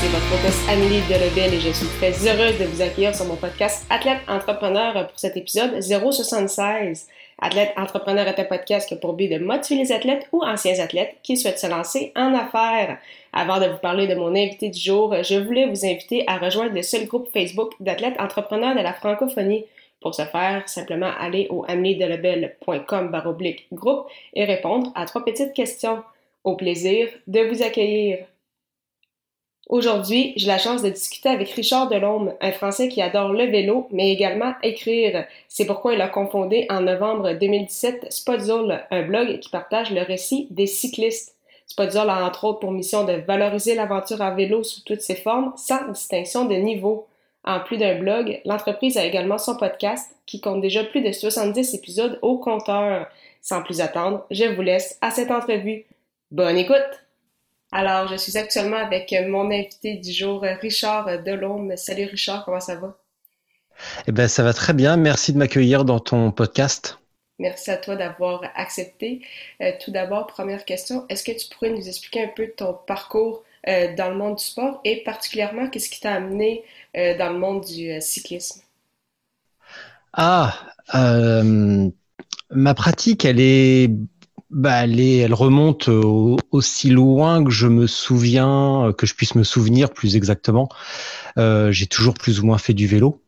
c'est 0.00 0.08
votre 0.08 0.32
hôtesse 0.32 0.68
Amélie 0.68 1.00
Delebel 1.08 1.54
et 1.54 1.60
je 1.60 1.72
suis 1.72 1.86
très 1.98 2.12
heureuse 2.12 2.56
de 2.56 2.66
vous 2.66 2.82
accueillir 2.82 3.16
sur 3.16 3.24
mon 3.24 3.34
podcast 3.34 3.84
Athlète 3.90 4.20
Entrepreneur 4.28 5.08
pour 5.08 5.18
cet 5.18 5.36
épisode 5.36 5.80
076. 5.80 7.08
Athlète 7.40 7.72
Entrepreneur 7.76 8.28
est 8.28 8.38
un 8.38 8.44
podcast 8.44 8.86
qui 8.86 8.94
a 8.94 8.96
pour 8.96 9.14
but 9.14 9.28
de 9.28 9.38
motiver 9.38 9.82
les 9.82 9.90
athlètes 9.90 10.28
ou 10.30 10.44
anciens 10.44 10.78
athlètes 10.78 11.16
qui 11.24 11.36
souhaitent 11.36 11.58
se 11.58 11.66
lancer 11.66 12.12
en 12.14 12.32
affaires. 12.32 12.98
Avant 13.32 13.58
de 13.58 13.66
vous 13.66 13.78
parler 13.78 14.06
de 14.06 14.14
mon 14.14 14.36
invité 14.36 14.68
du 14.68 14.78
jour, 14.78 15.16
je 15.24 15.34
voulais 15.34 15.66
vous 15.66 15.84
inviter 15.84 16.22
à 16.28 16.38
rejoindre 16.38 16.74
le 16.74 16.82
seul 16.82 17.06
groupe 17.06 17.28
Facebook 17.32 17.72
d'athlètes 17.80 18.20
entrepreneurs 18.20 18.76
de 18.76 18.82
la 18.82 18.92
francophonie. 18.92 19.64
Pour 20.00 20.14
ce 20.14 20.22
faire, 20.22 20.68
simplement 20.68 21.10
aller 21.18 21.48
au 21.50 21.64
ameliedelebel.com 21.66 23.10
baroblique 23.10 23.66
groupe 23.72 24.06
et 24.34 24.44
répondre 24.44 24.92
à 24.94 25.06
trois 25.06 25.24
petites 25.24 25.54
questions. 25.54 26.04
Au 26.44 26.54
plaisir 26.54 27.08
de 27.26 27.40
vous 27.40 27.62
accueillir. 27.64 28.18
Aujourd'hui, 29.68 30.32
j'ai 30.36 30.46
la 30.46 30.56
chance 30.56 30.82
de 30.82 30.88
discuter 30.88 31.28
avec 31.28 31.50
Richard 31.50 31.88
Delhomme, 31.88 32.32
un 32.40 32.52
Français 32.52 32.88
qui 32.88 33.02
adore 33.02 33.34
le 33.34 33.44
vélo, 33.44 33.86
mais 33.90 34.10
également 34.10 34.54
écrire. 34.62 35.26
C'est 35.46 35.66
pourquoi 35.66 35.92
il 35.92 36.00
a 36.00 36.08
confondé 36.08 36.66
en 36.70 36.80
novembre 36.80 37.34
2017 37.34 38.10
Spotzol, 38.10 38.80
un 38.90 39.02
blog 39.02 39.40
qui 39.40 39.50
partage 39.50 39.90
le 39.90 40.00
récit 40.00 40.46
des 40.50 40.66
cyclistes. 40.66 41.36
Spotzol 41.66 42.08
a 42.08 42.24
entre 42.24 42.44
autres 42.44 42.60
pour 42.60 42.72
mission 42.72 43.04
de 43.04 43.12
valoriser 43.12 43.74
l'aventure 43.74 44.22
à 44.22 44.30
vélo 44.30 44.62
sous 44.62 44.80
toutes 44.84 45.02
ses 45.02 45.16
formes, 45.16 45.52
sans 45.56 45.86
distinction 45.88 46.46
de 46.46 46.54
niveau. 46.54 47.06
En 47.44 47.60
plus 47.60 47.76
d'un 47.76 47.98
blog, 47.98 48.40
l'entreprise 48.46 48.96
a 48.96 49.04
également 49.04 49.36
son 49.36 49.56
podcast, 49.56 50.14
qui 50.24 50.40
compte 50.40 50.62
déjà 50.62 50.82
plus 50.82 51.02
de 51.02 51.12
70 51.12 51.74
épisodes 51.74 52.18
au 52.22 52.38
compteur. 52.38 53.06
Sans 53.42 53.62
plus 53.62 53.82
attendre, 53.82 54.24
je 54.30 54.44
vous 54.44 54.62
laisse 54.62 54.96
à 55.02 55.10
cette 55.10 55.30
entrevue. 55.30 55.84
Bonne 56.30 56.56
écoute! 56.56 57.07
Alors, 57.70 58.08
je 58.08 58.16
suis 58.16 58.38
actuellement 58.38 58.78
avec 58.78 59.14
mon 59.28 59.50
invité 59.50 59.96
du 59.96 60.10
jour, 60.10 60.42
Richard 60.42 61.22
Delhomme. 61.22 61.76
Salut 61.76 62.06
Richard, 62.06 62.44
comment 62.44 62.60
ça 62.60 62.76
va? 62.76 62.96
Eh 64.06 64.12
bien, 64.12 64.26
ça 64.26 64.42
va 64.42 64.52
très 64.52 64.72
bien. 64.72 64.96
Merci 64.96 65.32
de 65.32 65.38
m'accueillir 65.38 65.84
dans 65.84 66.00
ton 66.00 66.30
podcast. 66.30 66.98
Merci 67.38 67.70
à 67.70 67.76
toi 67.76 67.94
d'avoir 67.94 68.42
accepté. 68.56 69.22
Euh, 69.62 69.70
tout 69.80 69.92
d'abord, 69.92 70.26
première 70.26 70.64
question, 70.64 71.04
est-ce 71.08 71.22
que 71.22 71.32
tu 71.32 71.48
pourrais 71.48 71.70
nous 71.70 71.86
expliquer 71.86 72.24
un 72.24 72.28
peu 72.28 72.48
ton 72.56 72.74
parcours 72.86 73.44
euh, 73.68 73.94
dans 73.94 74.10
le 74.10 74.16
monde 74.16 74.36
du 74.36 74.44
sport 74.44 74.80
et 74.84 75.04
particulièrement 75.04 75.68
qu'est-ce 75.68 75.88
qui 75.88 76.00
t'a 76.00 76.14
amené 76.14 76.64
euh, 76.96 77.16
dans 77.16 77.32
le 77.32 77.38
monde 77.38 77.64
du 77.64 78.00
cyclisme? 78.00 78.62
Ah, 80.12 80.72
ma 82.50 82.74
pratique, 82.74 83.24
elle 83.24 83.40
est 83.40 83.90
bah, 84.50 84.84
elle, 84.84 85.34
remonte 85.34 85.88
aussi 86.50 86.90
loin 86.90 87.44
que 87.44 87.50
je 87.50 87.66
me 87.66 87.86
souviens, 87.86 88.86
euh, 88.86 88.92
que 88.92 89.06
je 89.06 89.14
puisse 89.14 89.34
me 89.34 89.44
souvenir 89.44 89.90
plus 89.90 90.16
exactement. 90.16 90.68
Euh, 91.38 91.72
j'ai 91.72 91.86
toujours 91.86 92.14
plus 92.14 92.40
ou 92.40 92.46
moins 92.46 92.58
fait 92.58 92.74
du 92.74 92.86
vélo. 92.86 93.22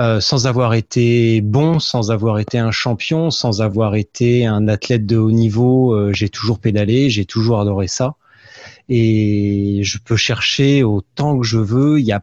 Euh, 0.00 0.18
sans 0.18 0.46
avoir 0.46 0.72
été 0.72 1.42
bon, 1.42 1.78
sans 1.78 2.10
avoir 2.10 2.38
été 2.38 2.58
un 2.58 2.70
champion, 2.70 3.30
sans 3.30 3.60
avoir 3.60 3.96
été 3.96 4.46
un 4.46 4.66
athlète 4.66 5.04
de 5.04 5.18
haut 5.18 5.30
niveau, 5.30 5.92
euh, 5.92 6.12
j'ai 6.14 6.30
toujours 6.30 6.58
pédalé, 6.58 7.10
j'ai 7.10 7.26
toujours 7.26 7.60
adoré 7.60 7.86
ça. 7.86 8.14
Et 8.88 9.80
je 9.82 9.98
peux 9.98 10.16
chercher 10.16 10.82
autant 10.84 11.38
que 11.38 11.46
je 11.46 11.58
veux. 11.58 12.00
Il 12.00 12.04
n'y 12.04 12.12
a 12.12 12.22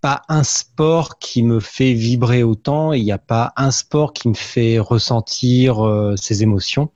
pas 0.00 0.22
un 0.28 0.42
sport 0.42 1.18
qui 1.18 1.42
me 1.42 1.60
fait 1.60 1.92
vibrer 1.92 2.42
autant. 2.42 2.94
Il 2.94 3.04
n'y 3.04 3.12
a 3.12 3.18
pas 3.18 3.52
un 3.56 3.72
sport 3.72 4.14
qui 4.14 4.28
me 4.28 4.34
fait 4.34 4.78
ressentir 4.78 5.86
euh, 5.86 6.14
ces 6.16 6.42
émotions 6.42 6.90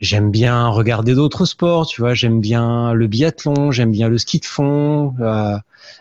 j'aime 0.00 0.30
bien 0.30 0.68
regarder 0.68 1.14
d'autres 1.14 1.44
sports, 1.44 1.86
tu 1.86 2.00
vois, 2.00 2.14
j'aime 2.14 2.40
bien 2.40 2.92
le 2.92 3.06
biathlon, 3.06 3.70
j'aime 3.70 3.90
bien 3.90 4.08
le 4.08 4.18
ski 4.18 4.40
de 4.40 4.44
fond. 4.44 5.14
Euh, 5.20 5.56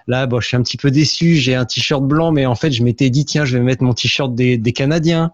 là, 0.08 0.26
bon, 0.26 0.40
je 0.40 0.48
suis 0.48 0.58
un 0.58 0.62
petit 0.62 0.78
peu 0.78 0.92
déçu, 0.92 1.36
j'ai 1.36 1.56
un 1.56 1.66
t-shirt 1.66 2.04
blanc, 2.04 2.32
mais 2.32 2.46
en 2.46 2.56
fait, 2.56 2.72
je 2.72 2.84
m'étais 2.84 3.10
dit, 3.10 3.26
tiens, 3.26 3.46
je 3.46 3.58
vais 3.58 3.64
mettre 3.64 3.84
mon 3.84 3.94
t-shirt 3.94 4.34
des, 4.34 4.60
Canadiens 4.74 5.32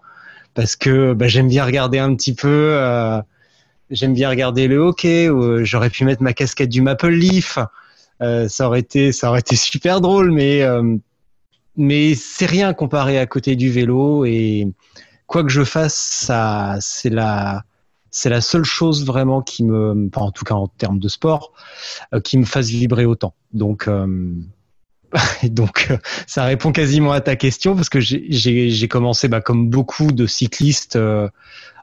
parce 0.54 0.76
que 0.76 1.14
bah, 1.14 1.28
j'aime 1.28 1.48
bien 1.48 1.64
regarder 1.64 1.98
un 1.98 2.14
petit 2.14 2.34
peu, 2.34 2.48
euh, 2.48 3.20
j'aime 3.90 4.14
bien 4.14 4.28
regarder 4.28 4.68
le 4.68 4.78
hockey. 4.78 5.28
Ou 5.28 5.64
j'aurais 5.64 5.90
pu 5.90 6.04
mettre 6.04 6.22
ma 6.22 6.32
casquette 6.32 6.70
du 6.70 6.82
Maple 6.82 7.10
Leaf, 7.10 7.58
euh, 8.22 8.48
ça 8.48 8.66
aurait 8.66 8.80
été, 8.80 9.12
ça 9.12 9.30
aurait 9.30 9.40
été 9.40 9.56
super 9.56 10.00
drôle, 10.00 10.30
mais 10.30 10.64
mais 11.76 12.14
c'est 12.14 12.46
rien 12.46 12.74
comparé 12.74 13.18
à 13.18 13.26
côté 13.26 13.56
du 13.56 13.70
vélo 13.70 14.24
et 14.24 14.68
quoi 15.26 15.44
que 15.44 15.48
je 15.48 15.64
fasse, 15.64 15.94
ça, 15.94 16.76
c'est 16.80 17.08
la 17.10 17.62
c'est 18.10 18.30
la 18.30 18.40
seule 18.40 18.64
chose 18.64 19.04
vraiment 19.04 19.42
qui 19.42 19.64
me, 19.64 20.10
en 20.14 20.30
tout 20.30 20.44
cas 20.44 20.54
en 20.54 20.66
termes 20.66 20.98
de 20.98 21.08
sport, 21.08 21.52
euh, 22.12 22.20
qui 22.20 22.38
me 22.38 22.44
fasse 22.44 22.68
vibrer 22.68 23.04
autant. 23.04 23.34
Donc, 23.52 23.88
euh, 23.88 24.34
donc 25.44 25.88
euh, 25.90 25.98
ça 26.26 26.44
répond 26.44 26.72
quasiment 26.72 27.12
à 27.12 27.20
ta 27.20 27.36
question 27.36 27.74
parce 27.74 27.88
que 27.88 28.00
j'ai 28.00 28.88
commencé, 28.88 29.28
bah, 29.28 29.40
comme 29.40 29.70
beaucoup 29.70 30.12
de 30.12 30.26
cyclistes, 30.26 30.98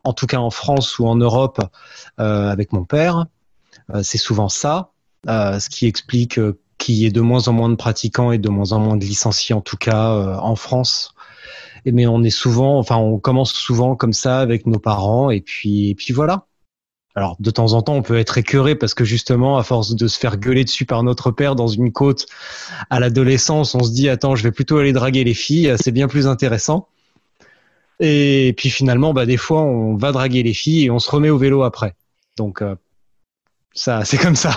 en 0.04 0.14
tout 0.14 0.28
cas 0.28 0.38
en 0.38 0.50
France 0.50 1.00
ou 1.00 1.08
en 1.08 1.16
Europe, 1.16 1.62
avec 2.18 2.74
mon 2.74 2.84
père. 2.84 3.26
c'est 4.04 4.18
souvent 4.18 4.50
ça, 4.50 4.92
ce 5.26 5.70
qui 5.70 5.86
explique 5.86 6.40
qu'il 6.78 6.96
y 6.96 7.06
ait 7.06 7.12
de 7.12 7.22
moins 7.22 7.48
en 7.48 7.54
moins 7.54 7.70
de 7.70 7.76
pratiquants 7.76 8.32
et 8.32 8.38
de 8.38 8.50
moins 8.50 8.72
en 8.72 8.80
moins 8.80 8.96
de 8.96 9.04
licenciés, 9.04 9.56
en 9.56 9.62
tout 9.62 9.78
cas 9.78 10.38
en 10.40 10.56
France 10.56 11.14
mais 11.92 12.08
on 12.08 12.24
est 12.24 12.30
souvent, 12.30 12.78
enfin, 12.80 12.98
on 12.98 13.20
commence 13.20 13.54
souvent 13.54 13.96
comme 13.96 14.14
ça 14.14 14.40
avec 14.40 14.66
nos 14.66 14.80
parents, 14.80 15.30
et 15.30 15.42
puis, 15.42 15.90
et 15.90 15.96
puis 15.96 16.14
voilà. 16.14 16.46
Alors, 17.16 17.36
de 17.40 17.50
temps 17.50 17.74
en 17.74 17.82
temps, 17.82 17.96
on 17.96 18.04
peut 18.04 18.20
être 18.20 18.38
écœuré 18.38 18.76
parce 18.76 18.94
que 18.94 19.04
justement, 19.04 19.58
à 19.58 19.64
force 19.64 19.96
de 19.96 20.08
se 20.08 20.20
faire 20.20 20.38
gueuler 20.38 20.64
dessus 20.64 20.86
par 20.86 21.02
notre 21.02 21.32
père 21.32 21.56
dans 21.56 21.68
une 21.68 21.92
côte 21.92 22.28
à 22.92 23.00
l'adolescence, 23.00 23.74
on 23.74 23.82
se 23.82 23.92
dit, 23.92 24.08
attends, 24.08 24.36
je 24.36 24.44
vais 24.44 24.52
plutôt 24.52 24.78
aller 24.78 24.94
draguer 24.94 25.24
les 25.24 25.34
filles, 25.34 25.74
c'est 25.80 25.92
bien 25.92 26.08
plus 26.08 26.28
intéressant. 26.28 26.88
Et 28.00 28.54
puis 28.56 28.70
finalement, 28.70 29.14
bah, 29.14 29.26
des 29.26 29.38
fois, 29.38 29.62
on 29.64 29.96
va 29.96 30.12
draguer 30.12 30.44
les 30.44 30.54
filles 30.54 30.86
et 30.86 30.92
on 30.92 31.00
se 31.00 31.10
remet 31.10 31.32
au 31.32 31.40
vélo 31.40 31.64
après. 31.64 31.96
Donc, 32.38 32.62
euh, 32.62 32.76
ça, 33.74 34.06
c'est 34.06 34.18
comme 34.18 34.36
ça. 34.36 34.54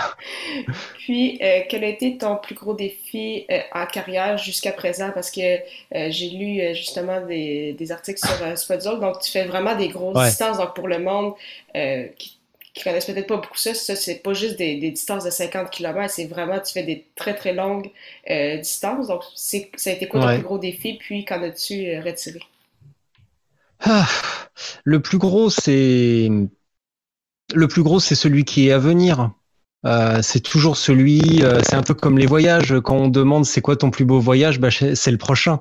Puis, 1.11 1.41
euh, 1.43 1.63
quel 1.69 1.83
a 1.83 1.89
été 1.89 2.19
ton 2.19 2.37
plus 2.37 2.55
gros 2.55 2.73
défi 2.73 3.45
euh, 3.51 3.59
en 3.75 3.85
carrière 3.85 4.39
jusqu'à 4.39 4.71
présent? 4.71 5.11
Parce 5.13 5.33
que 5.33 5.41
euh, 5.41 6.07
j'ai 6.11 6.31
lu 6.31 6.73
justement 6.73 7.21
des, 7.27 7.75
articles 7.91 8.21
sur 8.25 8.57
Spotzol, 8.57 9.01
donc 9.01 9.19
tu 9.19 9.29
fais 9.29 9.45
vraiment 9.45 9.75
des 9.75 9.89
grosses 9.89 10.25
distances. 10.25 10.59
Donc, 10.59 10.77
pour 10.77 10.87
le 10.87 11.01
monde 11.01 11.35
qui, 11.75 12.39
qui 12.75 12.85
connaissent 12.85 13.07
peut-être 13.07 13.27
pas 13.27 13.39
beaucoup 13.39 13.57
ça, 13.57 13.75
ça, 13.75 13.97
c'est 13.97 14.23
pas 14.23 14.35
juste 14.35 14.57
des, 14.57 14.77
distances 14.93 15.25
de 15.25 15.31
50 15.31 15.71
km, 15.71 16.15
c'est 16.15 16.27
vraiment, 16.27 16.61
tu 16.61 16.73
fais 16.73 16.85
des 16.85 17.05
très 17.17 17.35
très 17.35 17.55
longues 17.55 17.91
distances. 18.61 19.09
Donc, 19.09 19.25
ça 19.35 19.59
a 19.87 19.93
été 19.93 20.07
quoi 20.07 20.21
ton 20.21 20.35
plus 20.35 20.45
gros 20.45 20.59
défi? 20.59 20.95
Puis, 20.95 21.25
qu'en 21.25 21.43
as-tu 21.43 21.99
retiré? 21.99 22.39
Ah, 23.81 24.07
le 24.85 25.03
plus 25.03 25.19
gros, 25.19 25.51
c'est 25.51 26.29
le 27.53 27.67
plus 27.67 27.83
gros, 27.83 27.99
c'est 27.99 28.15
celui 28.15 28.45
qui 28.45 28.69
est 28.69 28.73
à 28.73 28.79
venir. 28.79 29.33
Euh, 29.87 30.19
c'est 30.23 30.41
toujours 30.41 30.77
celui, 30.77 31.43
euh, 31.43 31.61
c'est 31.63 31.77
un 31.77 31.83
peu 31.83 31.95
comme 31.95 32.19
les 32.19 32.27
voyages. 32.27 32.75
Quand 32.85 32.97
on 32.97 33.09
demande 33.09 33.47
c'est 33.47 33.61
quoi 33.61 33.77
ton 33.77 33.91
plus 33.91 34.05
beau 34.05 34.21
voyage, 34.21 34.61
bah, 34.61 34.69
c'est 34.71 35.11
le 35.11 35.19
prochain. 35.19 35.61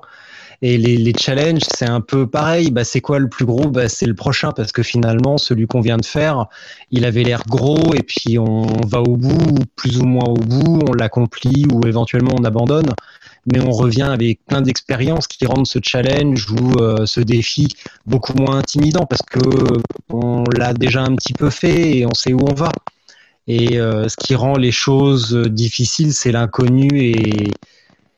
Et 0.62 0.76
les, 0.76 1.14
challenges, 1.18 1.62
c'est 1.74 1.88
un 1.88 2.02
peu 2.02 2.26
pareil. 2.26 2.70
Bah, 2.70 2.84
c'est 2.84 3.00
quoi 3.00 3.18
le 3.18 3.28
plus 3.28 3.46
gros? 3.46 3.70
Bah, 3.70 3.88
C'est 3.88 4.04
le 4.04 4.14
prochain 4.14 4.52
parce 4.52 4.72
que 4.72 4.82
finalement, 4.82 5.38
celui 5.38 5.66
qu'on 5.66 5.80
vient 5.80 5.96
de 5.96 6.04
faire, 6.04 6.46
il 6.90 7.06
avait 7.06 7.22
l'air 7.22 7.42
gros 7.48 7.94
et 7.94 8.02
puis 8.02 8.38
on 8.38 8.66
va 8.86 9.00
au 9.00 9.16
bout, 9.16 9.64
plus 9.74 9.98
ou 9.98 10.04
moins 10.04 10.26
au 10.28 10.34
bout, 10.34 10.80
on 10.86 10.92
l'accomplit 10.92 11.66
ou 11.72 11.86
éventuellement 11.86 12.34
on 12.38 12.44
abandonne 12.44 12.92
mais 13.46 13.60
on 13.60 13.70
revient 13.70 14.02
avec 14.02 14.44
plein 14.46 14.60
d'expériences 14.60 15.26
qui 15.26 15.46
rendent 15.46 15.66
ce 15.66 15.78
challenge 15.82 16.50
ou 16.50 16.80
euh, 16.80 17.06
ce 17.06 17.20
défi 17.20 17.68
beaucoup 18.06 18.34
moins 18.34 18.56
intimidant 18.56 19.06
parce 19.06 19.22
que 19.22 19.40
on 20.10 20.44
l'a 20.56 20.74
déjà 20.74 21.02
un 21.02 21.14
petit 21.14 21.32
peu 21.32 21.50
fait 21.50 21.98
et 21.98 22.06
on 22.06 22.14
sait 22.14 22.32
où 22.32 22.40
on 22.48 22.54
va. 22.54 22.70
Et 23.46 23.80
euh, 23.80 24.08
ce 24.08 24.16
qui 24.16 24.34
rend 24.34 24.56
les 24.56 24.72
choses 24.72 25.34
difficiles, 25.34 26.12
c'est 26.12 26.32
l'inconnu 26.32 26.88
et, 26.94 27.50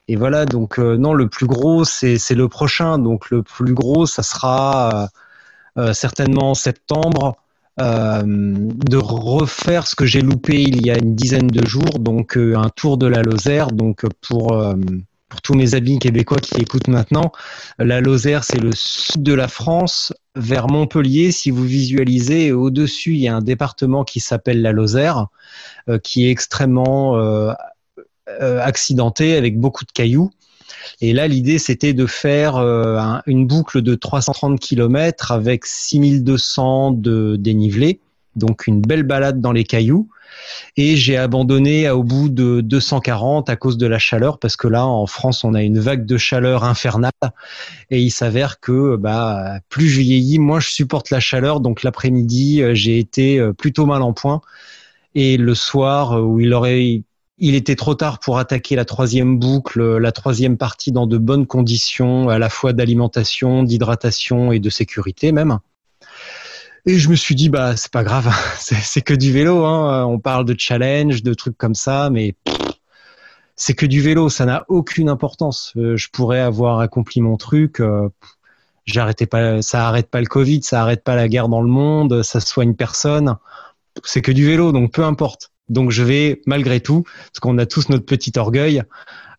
et 0.08 0.16
voilà. 0.16 0.44
Donc 0.46 0.78
euh, 0.78 0.96
non, 0.96 1.14
le 1.14 1.28
plus 1.28 1.46
gros, 1.46 1.84
c'est 1.84 2.34
le 2.34 2.48
prochain. 2.48 2.98
Donc 2.98 3.30
le 3.30 3.42
plus 3.42 3.74
gros, 3.74 4.06
ça 4.06 4.22
sera 4.22 5.08
certainement 5.92 6.50
en 6.50 6.54
septembre. 6.54 7.36
de 7.78 8.96
refaire 8.96 9.86
ce 9.86 9.94
que 9.94 10.04
j'ai 10.04 10.20
loupé 10.20 10.60
il 10.62 10.84
y 10.86 10.90
a 10.90 10.98
une 10.98 11.14
dizaine 11.14 11.46
de 11.46 11.66
jours, 11.66 11.98
donc 11.98 12.36
un 12.36 12.68
tour 12.68 12.98
de 12.98 13.06
la 13.06 13.22
Lozère, 13.22 13.68
donc 13.68 14.04
pour 14.20 14.52
pour 15.32 15.40
tous 15.40 15.54
mes 15.54 15.74
amis 15.74 15.98
québécois 15.98 16.36
qui 16.36 16.60
écoutent 16.60 16.88
maintenant, 16.88 17.32
la 17.78 18.02
Lozère, 18.02 18.44
c'est 18.44 18.60
le 18.60 18.72
sud 18.74 19.22
de 19.22 19.32
la 19.32 19.48
France, 19.48 20.12
vers 20.36 20.68
Montpellier. 20.68 21.32
Si 21.32 21.50
vous 21.50 21.64
visualisez, 21.64 22.52
au-dessus, 22.52 23.12
il 23.12 23.20
y 23.20 23.28
a 23.28 23.36
un 23.36 23.40
département 23.40 24.04
qui 24.04 24.20
s'appelle 24.20 24.60
la 24.60 24.72
Lozère, 24.72 25.28
euh, 25.88 25.98
qui 25.98 26.26
est 26.26 26.30
extrêmement 26.30 27.16
euh, 27.16 27.54
euh, 28.28 28.60
accidenté, 28.60 29.34
avec 29.34 29.58
beaucoup 29.58 29.86
de 29.86 29.92
cailloux. 29.92 30.30
Et 31.00 31.14
là, 31.14 31.26
l'idée, 31.28 31.58
c'était 31.58 31.94
de 31.94 32.04
faire 32.04 32.56
une 33.24 33.46
boucle 33.46 33.80
de 33.80 33.94
330 33.94 34.60
km 34.60 35.32
avec 35.32 35.64
6200 35.64 36.90
de 36.90 37.36
dénivelé, 37.36 38.00
donc 38.36 38.66
une 38.66 38.80
belle 38.80 39.02
balade 39.02 39.40
dans 39.40 39.52
les 39.52 39.64
cailloux. 39.64 40.08
Et 40.76 40.96
j'ai 40.96 41.16
abandonné 41.16 41.90
au 41.90 42.02
bout 42.02 42.28
de 42.28 42.60
240 42.62 43.50
à 43.50 43.56
cause 43.56 43.76
de 43.76 43.86
la 43.86 43.98
chaleur 43.98 44.38
parce 44.38 44.56
que 44.56 44.66
là 44.66 44.86
en 44.86 45.06
France 45.06 45.44
on 45.44 45.54
a 45.54 45.62
une 45.62 45.78
vague 45.78 46.06
de 46.06 46.16
chaleur 46.16 46.64
infernale. 46.64 47.12
Et 47.90 48.00
il 48.00 48.10
s'avère 48.10 48.60
que 48.60 48.96
bah 48.96 49.60
plus 49.68 49.88
je 49.88 50.00
vieillis 50.00 50.38
moins 50.38 50.60
je 50.60 50.70
supporte 50.70 51.10
la 51.10 51.20
chaleur. 51.20 51.60
Donc 51.60 51.82
l'après-midi 51.82 52.62
euh, 52.62 52.74
j'ai 52.74 52.98
été 52.98 53.38
euh, 53.38 53.52
plutôt 53.52 53.86
mal 53.86 54.02
en 54.02 54.12
point. 54.12 54.40
Et 55.14 55.36
le 55.36 55.54
soir 55.54 56.12
euh, 56.12 56.22
où 56.22 56.40
il 56.40 56.54
aurait 56.54 57.02
il 57.38 57.54
était 57.54 57.76
trop 57.76 57.94
tard 57.94 58.20
pour 58.20 58.38
attaquer 58.38 58.76
la 58.76 58.84
troisième 58.84 59.38
boucle, 59.38 59.96
la 59.96 60.12
troisième 60.12 60.56
partie 60.56 60.92
dans 60.92 61.06
de 61.08 61.18
bonnes 61.18 61.46
conditions, 61.46 62.28
à 62.28 62.38
la 62.38 62.48
fois 62.48 62.72
d'alimentation, 62.72 63.64
d'hydratation 63.64 64.52
et 64.52 64.60
de 64.60 64.70
sécurité 64.70 65.32
même. 65.32 65.58
Et 66.84 66.98
je 66.98 67.08
me 67.08 67.14
suis 67.14 67.36
dit, 67.36 67.48
bah, 67.48 67.76
c'est 67.76 67.92
pas 67.92 68.02
grave, 68.02 68.32
c'est 68.58 69.02
que 69.02 69.14
du 69.14 69.32
vélo. 69.32 69.64
Hein. 69.64 70.04
On 70.04 70.18
parle 70.18 70.44
de 70.44 70.54
challenge, 70.58 71.22
de 71.22 71.34
trucs 71.34 71.56
comme 71.56 71.76
ça, 71.76 72.10
mais 72.10 72.34
c'est 73.54 73.74
que 73.74 73.86
du 73.86 74.00
vélo, 74.00 74.28
ça 74.28 74.44
n'a 74.46 74.64
aucune 74.68 75.08
importance. 75.08 75.72
Euh, 75.76 75.96
je 75.96 76.08
pourrais 76.10 76.40
avoir 76.40 76.80
accompli 76.80 77.20
mon 77.20 77.36
truc. 77.36 77.78
Euh, 77.78 78.08
j'arrêtais 78.84 79.26
pas, 79.26 79.62
ça 79.62 79.86
arrête 79.86 80.10
pas 80.10 80.20
le 80.20 80.26
Covid, 80.26 80.62
ça 80.64 80.82
arrête 80.82 81.04
pas 81.04 81.14
la 81.14 81.28
guerre 81.28 81.48
dans 81.48 81.60
le 81.60 81.68
monde, 81.68 82.22
ça 82.24 82.40
soigne 82.40 82.74
personne. 82.74 83.36
C'est 84.02 84.22
que 84.22 84.32
du 84.32 84.44
vélo, 84.44 84.72
donc 84.72 84.92
peu 84.92 85.04
importe. 85.04 85.52
Donc 85.68 85.92
je 85.92 86.02
vais 86.02 86.42
malgré 86.46 86.80
tout, 86.80 87.04
parce 87.04 87.38
qu'on 87.40 87.58
a 87.58 87.66
tous 87.66 87.88
notre 87.90 88.06
petit 88.06 88.32
orgueil, 88.36 88.82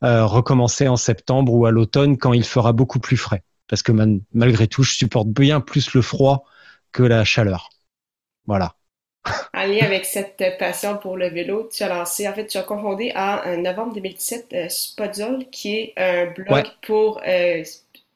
euh, 0.03 0.25
recommencer 0.25 0.87
en 0.87 0.95
septembre 0.95 1.53
ou 1.53 1.65
à 1.65 1.71
l'automne 1.71 2.17
quand 2.17 2.31
il 2.31 2.45
fera 2.45 2.71
beaucoup 2.71 2.99
plus 2.99 3.17
frais. 3.17 3.43
Parce 3.67 3.83
que 3.83 3.91
malgré 4.33 4.67
tout, 4.67 4.83
je 4.83 4.93
supporte 4.93 5.27
bien 5.27 5.59
plus 5.59 5.93
le 5.93 6.01
froid 6.01 6.45
que 6.93 7.03
la 7.03 7.25
chaleur. 7.25 7.69
Voilà. 8.45 8.75
En 9.53 9.65
lien 9.65 9.85
avec 9.85 10.05
cette 10.05 10.43
passion 10.59 10.97
pour 10.97 11.15
le 11.15 11.29
vélo, 11.29 11.69
tu 11.73 11.83
as 11.83 11.89
lancé, 11.89 12.27
en 12.27 12.33
fait, 12.33 12.47
tu 12.47 12.57
as 12.57 12.63
confondé 12.63 13.13
en 13.15 13.57
novembre 13.57 13.93
2017 13.93 14.47
euh, 14.53 14.69
Spodzol, 14.69 15.45
qui 15.49 15.75
est 15.75 15.93
un 15.95 16.25
blog 16.31 16.65
pour, 16.85 17.21
euh, 17.25 17.63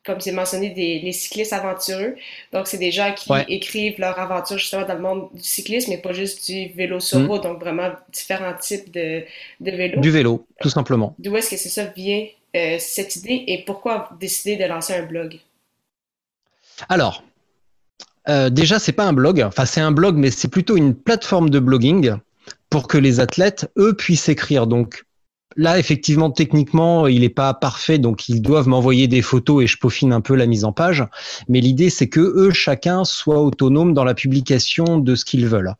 comme 0.06 0.20
c'est 0.20 0.34
mentionné, 0.34 0.72
des 0.72 1.00
les 1.00 1.14
cyclistes 1.14 1.54
aventureux. 1.54 2.16
Donc, 2.52 2.68
c'est 2.68 2.78
des 2.78 2.92
gens 2.92 3.14
qui 3.14 3.32
écrivent 3.48 4.00
leur 4.00 4.20
aventure 4.20 4.58
justement 4.58 4.86
dans 4.86 4.96
le 4.96 5.02
monde 5.02 5.30
du 5.34 5.44
cyclisme, 5.44 5.92
mais 5.92 5.98
pas 5.98 6.12
juste 6.12 6.46
du 6.52 6.68
vélo 6.74 7.00
sur 7.00 7.20
mm. 7.20 7.28
route, 7.28 7.44
donc 7.44 7.60
vraiment 7.62 7.92
différents 8.12 8.56
types 8.56 8.92
de, 8.92 9.24
de 9.62 9.72
vélos. 9.72 10.02
Du 10.02 10.12
vélo, 10.12 10.46
tout 10.60 10.70
simplement. 10.70 11.16
D'où 11.20 11.38
est-ce 11.38 11.52
que 11.52 11.58
c'est 11.58 11.70
ça 11.70 11.86
vient, 11.86 12.28
euh, 12.56 12.78
cette 12.80 13.16
idée, 13.16 13.46
et 13.48 13.64
pourquoi 13.66 14.10
décider 14.20 14.58
de 14.58 14.66
lancer 14.66 14.94
un 14.94 15.04
blog? 15.04 15.40
Alors, 16.90 17.24
euh, 18.30 18.50
déjà, 18.50 18.80
c'est 18.80 18.92
pas 18.92 19.06
un 19.06 19.14
blog. 19.14 19.42
Enfin, 19.42 19.66
c'est 19.66 19.82
un 19.82 19.92
blog, 19.92 20.16
mais 20.16 20.32
c'est 20.32 20.48
plutôt 20.48 20.78
une 20.78 20.94
plateforme 20.94 21.50
de 21.50 21.60
blogging 21.60 22.16
pour 22.70 22.88
que 22.88 22.98
les 22.98 23.20
athlètes, 23.20 23.72
eux, 23.78 23.94
puissent 23.94 24.30
écrire. 24.30 24.68
Donc, 24.68 25.06
là, 25.56 25.80
effectivement, 25.80 26.30
techniquement, 26.30 27.08
il 27.08 27.22
n'est 27.22 27.30
pas 27.30 27.54
parfait, 27.54 27.98
donc 27.98 28.28
ils 28.30 28.42
doivent 28.42 28.68
m'envoyer 28.68 29.08
des 29.08 29.22
photos 29.22 29.64
et 29.64 29.68
je 29.68 29.78
peaufine 29.78 30.14
un 30.14 30.22
peu 30.22 30.36
la 30.36 30.46
mise 30.46 30.66
en 30.66 30.74
page. 30.74 31.06
Mais 31.48 31.62
l'idée, 31.62 31.90
c'est 31.90 32.10
que 32.10 32.20
eux, 32.20 32.52
chacun, 32.52 33.06
soient 33.06 33.42
autonomes 33.42 33.94
dans 33.94 34.04
la 34.04 34.14
publication 34.14 34.98
de 34.98 35.16
ce 35.16 35.26
qu'ils 35.26 35.48
veulent. 35.48 35.74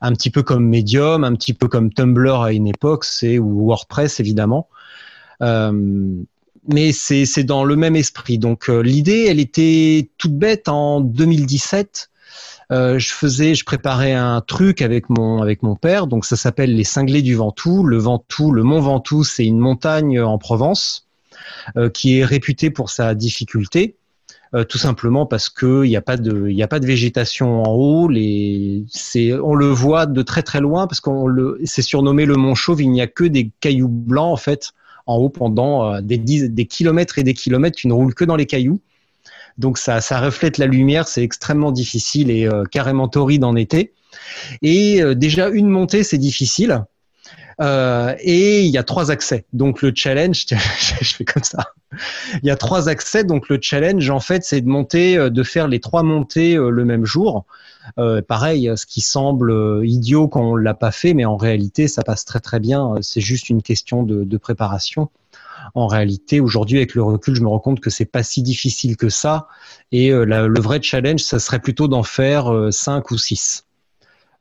Un 0.00 0.12
petit 0.12 0.30
peu 0.30 0.42
comme 0.42 0.68
Medium, 0.68 1.24
un 1.24 1.34
petit 1.34 1.54
peu 1.54 1.68
comme 1.68 1.92
Tumblr 1.92 2.42
à 2.42 2.52
une 2.52 2.66
époque, 2.66 3.04
c'est 3.04 3.38
ou 3.38 3.66
WordPress 3.66 4.20
évidemment. 4.20 4.68
Euh, 5.42 6.22
mais 6.68 6.92
c'est 6.92 7.44
dans 7.44 7.64
le 7.64 7.76
même 7.76 7.96
esprit. 7.96 8.38
Donc 8.38 8.68
euh, 8.68 8.80
l'idée, 8.80 9.26
elle 9.28 9.40
était 9.40 10.08
toute 10.18 10.36
bête 10.36 10.68
en 10.68 11.00
2017. 11.00 12.10
Euh, 12.70 12.98
je 12.98 13.12
faisais, 13.12 13.54
je 13.54 13.64
préparais 13.64 14.12
un 14.12 14.40
truc 14.40 14.80
avec 14.80 15.10
mon 15.10 15.42
avec 15.42 15.62
mon 15.62 15.74
père. 15.74 16.06
Donc 16.06 16.24
ça 16.24 16.36
s'appelle 16.36 16.74
les 16.74 16.84
cinglés 16.84 17.22
du 17.22 17.34
Ventoux. 17.34 17.84
Le 17.84 17.98
Ventoux, 17.98 18.52
le 18.52 18.62
mont 18.62 18.80
Ventoux, 18.80 19.24
c'est 19.24 19.44
une 19.44 19.58
montagne 19.58 20.20
en 20.20 20.38
Provence 20.38 21.08
euh, 21.76 21.90
qui 21.90 22.18
est 22.18 22.24
réputée 22.24 22.70
pour 22.70 22.90
sa 22.90 23.14
difficulté. 23.14 23.96
Tout 24.68 24.76
simplement 24.76 25.24
parce 25.24 25.48
que 25.48 25.82
il 25.82 25.88
n'y 25.88 25.96
a 25.96 26.02
pas 26.02 26.18
de 26.18 26.50
il 26.50 26.62
a 26.62 26.68
pas 26.68 26.78
de 26.78 26.84
végétation 26.84 27.62
en 27.62 27.70
haut 27.70 28.06
les 28.06 28.84
c'est 28.90 29.32
on 29.32 29.54
le 29.54 29.68
voit 29.68 30.04
de 30.04 30.20
très 30.20 30.42
très 30.42 30.60
loin 30.60 30.86
parce 30.86 31.00
qu'on 31.00 31.26
le 31.26 31.58
c'est 31.64 31.80
surnommé 31.80 32.26
le 32.26 32.36
mont 32.36 32.54
Chauve 32.54 32.82
il 32.82 32.90
n'y 32.90 33.00
a 33.00 33.06
que 33.06 33.24
des 33.24 33.50
cailloux 33.60 33.88
blancs 33.88 34.30
en 34.30 34.36
fait 34.36 34.74
en 35.06 35.16
haut 35.16 35.28
pendant 35.28 35.94
euh, 35.94 36.00
des, 36.00 36.66
kilomètres 36.66 37.18
et 37.18 37.22
des 37.22 37.34
kilomètres. 37.34 37.76
Tu 37.76 37.88
ne 37.88 37.92
roules 37.92 38.14
que 38.14 38.24
dans 38.24 38.36
les 38.36 38.46
cailloux. 38.46 38.80
Donc 39.58 39.78
ça, 39.78 40.00
ça 40.00 40.20
reflète 40.20 40.58
la 40.58 40.66
lumière, 40.66 41.06
c'est 41.06 41.22
extrêmement 41.22 41.72
difficile 41.72 42.30
et 42.30 42.46
euh, 42.46 42.64
carrément 42.64 43.08
torride 43.08 43.44
en 43.44 43.54
été. 43.54 43.92
Et 44.62 45.02
euh, 45.02 45.14
déjà 45.14 45.48
une 45.48 45.68
montée, 45.68 46.04
c'est 46.04 46.18
difficile. 46.18 46.84
Et 47.60 48.62
il 48.62 48.70
y 48.70 48.78
a 48.78 48.82
trois 48.82 49.12
accès. 49.12 49.44
Donc 49.52 49.82
le 49.82 49.92
challenge, 49.94 50.46
je 51.00 51.14
fais 51.14 51.24
comme 51.24 51.44
ça. 51.44 51.68
Il 52.42 52.48
y 52.48 52.50
a 52.50 52.56
trois 52.56 52.88
accès. 52.88 53.22
Donc 53.22 53.48
le 53.48 53.58
challenge, 53.60 54.10
en 54.10 54.18
fait, 54.18 54.42
c'est 54.42 54.62
de 54.62 54.68
monter, 54.68 55.30
de 55.30 55.42
faire 55.44 55.68
les 55.68 55.78
trois 55.78 56.02
montées 56.02 56.56
le 56.56 56.84
même 56.84 57.04
jour. 57.04 57.44
Euh, 57.98 58.22
pareil, 58.22 58.70
ce 58.76 58.86
qui 58.86 59.00
semble 59.00 59.50
euh, 59.50 59.86
idiot 59.86 60.28
quand 60.28 60.42
on 60.42 60.56
l'a 60.56 60.74
pas 60.74 60.92
fait, 60.92 61.14
mais 61.14 61.24
en 61.24 61.36
réalité, 61.36 61.88
ça 61.88 62.02
passe 62.02 62.24
très 62.24 62.40
très 62.40 62.60
bien. 62.60 62.94
C'est 63.00 63.20
juste 63.20 63.48
une 63.48 63.62
question 63.62 64.02
de, 64.02 64.36
préparation. 64.36 65.10
En 65.74 65.86
réalité, 65.86 66.40
aujourd'hui, 66.40 66.78
avec 66.78 66.94
le 66.94 67.02
recul, 67.02 67.36
je 67.36 67.42
me 67.42 67.48
rends 67.48 67.60
compte 67.60 67.80
que 67.80 67.90
c'est 67.90 68.04
pas 68.04 68.22
si 68.22 68.42
difficile 68.42 68.96
que 68.96 69.08
ça. 69.08 69.46
Et 69.92 70.10
euh, 70.10 70.24
le 70.24 70.60
vrai 70.60 70.80
challenge, 70.82 71.20
ça 71.20 71.38
serait 71.38 71.60
plutôt 71.60 71.88
d'en 71.88 72.02
faire 72.02 72.50
5 72.70 73.10
ou 73.10 73.18
6. 73.18 73.66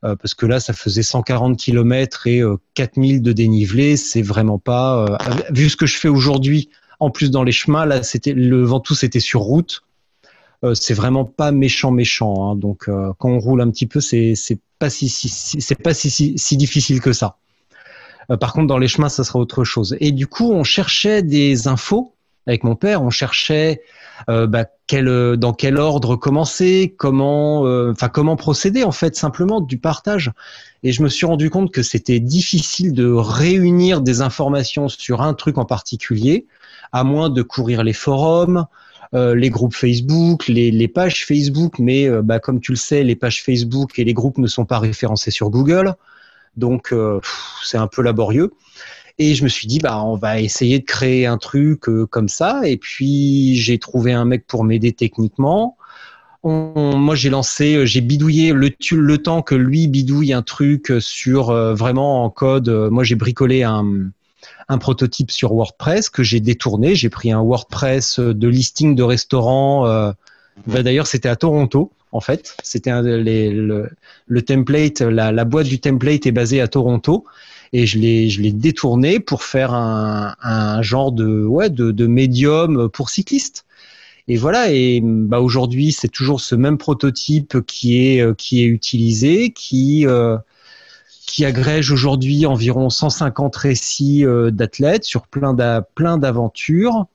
parce 0.02 0.34
que 0.34 0.46
là, 0.46 0.60
ça 0.60 0.74
faisait 0.74 1.04
140 1.04 1.58
km 1.58 2.26
et 2.28 2.42
4000 2.74 3.22
de 3.22 3.32
dénivelé. 3.32 3.98
C'est 3.98 4.24
vraiment 4.24 4.58
pas, 4.58 5.18
vu 5.52 5.70
ce 5.70 5.78
que 5.78 5.86
je 5.86 5.98
fais 5.98 6.08
aujourd'hui, 6.08 6.70
en 7.00 7.10
plus 7.10 7.32
dans 7.32 7.44
les 7.44 7.52
chemins, 7.52 7.86
là, 7.86 8.04
c'était 8.04 8.34
le 8.34 8.64
Ventoux, 8.64 8.96
c'était 8.96 9.20
sur 9.20 9.42
route. 9.42 9.84
Euh, 10.64 10.76
c'est 10.76 10.94
vraiment 10.94 11.26
pas 11.26 11.52
méchant 11.52 11.92
méchant. 11.92 12.52
Hein. 12.52 12.56
Donc 12.56 12.88
euh, 12.88 13.14
quand 13.18 13.30
on 13.30 13.40
roule 13.40 13.62
un 13.62 13.70
petit 13.70 13.88
peu, 13.88 14.00
c'est 14.00 14.36
pas 14.80 14.90
si, 14.90 15.10
c'est 15.10 15.82
pas 15.82 15.94
si, 15.94 16.10
si, 16.38 16.58
difficile 16.58 17.02
que 17.02 17.14
ça. 17.14 17.38
Euh, 18.30 18.38
par 18.38 18.54
contre, 18.54 18.68
dans 18.68 18.78
les 18.78 18.88
chemins, 18.88 19.10
ça 19.10 19.24
sera 19.24 19.40
autre 19.40 19.64
chose. 19.64 19.96
Et 20.00 20.12
du 20.12 20.28
coup, 20.28 20.52
on 20.52 20.64
cherchait 20.64 21.24
des 21.24 21.68
infos 21.68 22.14
avec 22.48 22.64
mon 22.64 22.76
père. 22.76 23.04
On 23.04 23.10
cherchait 23.10 23.82
bah, 24.28 24.66
quel, 24.86 25.38
dans 25.38 25.54
quel 25.54 25.78
ordre 25.78 26.16
commencer, 26.16 26.94
comment, 26.96 27.62
enfin 27.90 28.08
comment 28.08 28.36
procéder 28.36 28.84
en 28.84 28.92
fait 28.92 29.16
simplement 29.16 29.62
du 29.62 29.80
partage. 29.80 30.32
Et 30.84 30.92
je 30.92 31.02
me 31.02 31.10
suis 31.10 31.26
rendu 31.26 31.50
compte 31.50 31.72
que 31.72 31.82
c'était 31.82 32.20
difficile 32.20 32.94
de 32.94 33.12
réunir 33.12 34.02
des 34.02 34.22
informations 34.22 34.90
sur 34.90 35.22
un 35.22 35.34
truc 35.34 35.58
en 35.58 35.66
particulier, 35.66 36.46
à 36.92 37.04
moins 37.04 37.30
de 37.30 37.42
courir 37.42 37.84
les 37.84 37.94
forums, 37.94 38.68
euh, 39.14 39.36
les 39.36 39.50
groupes 39.50 39.76
Facebook, 39.76 40.48
les, 40.48 40.88
pages 40.88 41.26
Facebook, 41.26 41.80
mais 41.80 42.08
euh, 42.08 42.22
bah, 42.22 42.40
comme 42.40 42.62
tu 42.62 42.72
le 42.72 42.78
sais, 42.78 43.04
les 43.04 43.16
pages 43.16 43.44
Facebook 43.44 44.00
et 44.00 44.06
les 44.06 44.14
groupes 44.14 44.38
ne 44.38 44.48
sont 44.48 44.64
pas 44.66 44.80
référencés 44.80 45.32
sur 45.32 45.50
Google, 45.50 45.96
donc 46.56 46.94
euh, 46.94 47.20
c'est 47.62 47.78
un 47.78 47.88
peu 47.88 48.02
laborieux. 48.02 48.54
Et 49.20 49.36
je 49.36 49.44
me 49.44 49.50
suis 49.50 49.68
dit, 49.68 49.80
bah, 49.80 50.02
on 50.02 50.16
va 50.16 50.40
essayer 50.40 50.80
de 50.80 50.86
créer 50.86 51.26
un 51.26 51.38
truc 51.38 51.82
comme 52.10 52.30
ça. 52.30 52.62
Et 52.64 52.78
puis, 52.78 53.56
j'ai 53.56 53.78
trouvé 53.78 54.14
un 54.14 54.24
mec 54.24 54.48
pour 54.48 54.64
m'aider 54.64 54.94
techniquement. 54.94 55.78
moi, 56.44 57.14
j'ai 57.16 57.30
lancé, 57.30 57.86
j'ai 57.86 58.02
bidouillé 58.02 58.54
le, 58.54 58.70
le 58.92 59.18
temps 59.18 59.42
que 59.42 59.54
lui 59.54 59.88
bidouille 59.90 60.34
un 60.34 60.42
truc 60.42 60.94
sur 61.00 61.54
vraiment 61.76 62.24
en 62.24 62.30
code. 62.30 62.70
moi, 62.70 63.04
j'ai 63.04 63.16
bricolé 63.16 63.64
un, 63.64 64.12
un 64.70 64.78
prototype 64.78 65.32
sur 65.32 65.54
WordPress 65.54 66.10
que 66.10 66.24
j'ai 66.24 66.40
détourné. 66.40 66.96
J'ai 66.96 67.10
pris 67.10 67.32
un 67.32 67.42
WordPress 67.42 68.20
de 68.20 68.48
listing 68.48 68.96
de 68.96 69.04
restaurants. 69.04 69.88
Euh, 69.88 70.12
bah, 70.68 70.84
d'ailleurs, 70.84 71.08
c'était 71.08 71.30
à 71.30 71.36
Toronto, 71.36 71.92
en 72.12 72.20
fait. 72.22 72.56
C'était 72.64 72.92
le, 73.02 73.90
le, 74.28 74.42
template, 74.42 75.02
la, 75.02 75.46
boîte 75.46 75.68
du 75.68 75.80
template 75.80 76.26
est 76.26 76.32
basée 76.32 76.62
à 76.62 76.68
Toronto. 76.68 77.26
Et 77.74 77.86
je 77.86 78.00
l'ai, 78.00 78.30
je 78.30 78.42
l'ai 78.42 78.52
détourné 78.52 79.20
pour 79.20 79.44
faire 79.44 79.74
un, 79.74 80.36
un 80.42 80.82
genre 80.82 81.12
de, 81.12 81.46
ouais, 81.46 81.70
de, 81.70 81.92
de 81.92 82.08
médium 82.08 82.90
pour 82.90 83.10
cyclistes. 83.10 83.66
et 84.28 84.36
voilà. 84.36 84.72
Et 84.72 85.02
bah, 85.02 85.40
aujourd'hui, 85.40 85.94
c'est 85.94 86.10
toujours 86.10 86.42
ce 86.42 86.56
même 86.56 86.78
prototype 86.78 87.62
qui 87.66 88.06
est 88.06 88.22
euh, 88.22 88.34
qui 88.34 88.62
est 88.62 88.68
utilisé, 88.68 89.52
qui 89.52 90.06
euh, 90.06 90.38
qui 91.32 91.46
agrège 91.46 91.92
aujourd'hui 91.92 92.46
environ 92.46 92.90
150 92.90 93.56
récits 93.56 94.26
d'athlètes 94.52 95.06
sur 95.06 95.28
plein 95.28 95.54
d'aventures. 95.54 97.06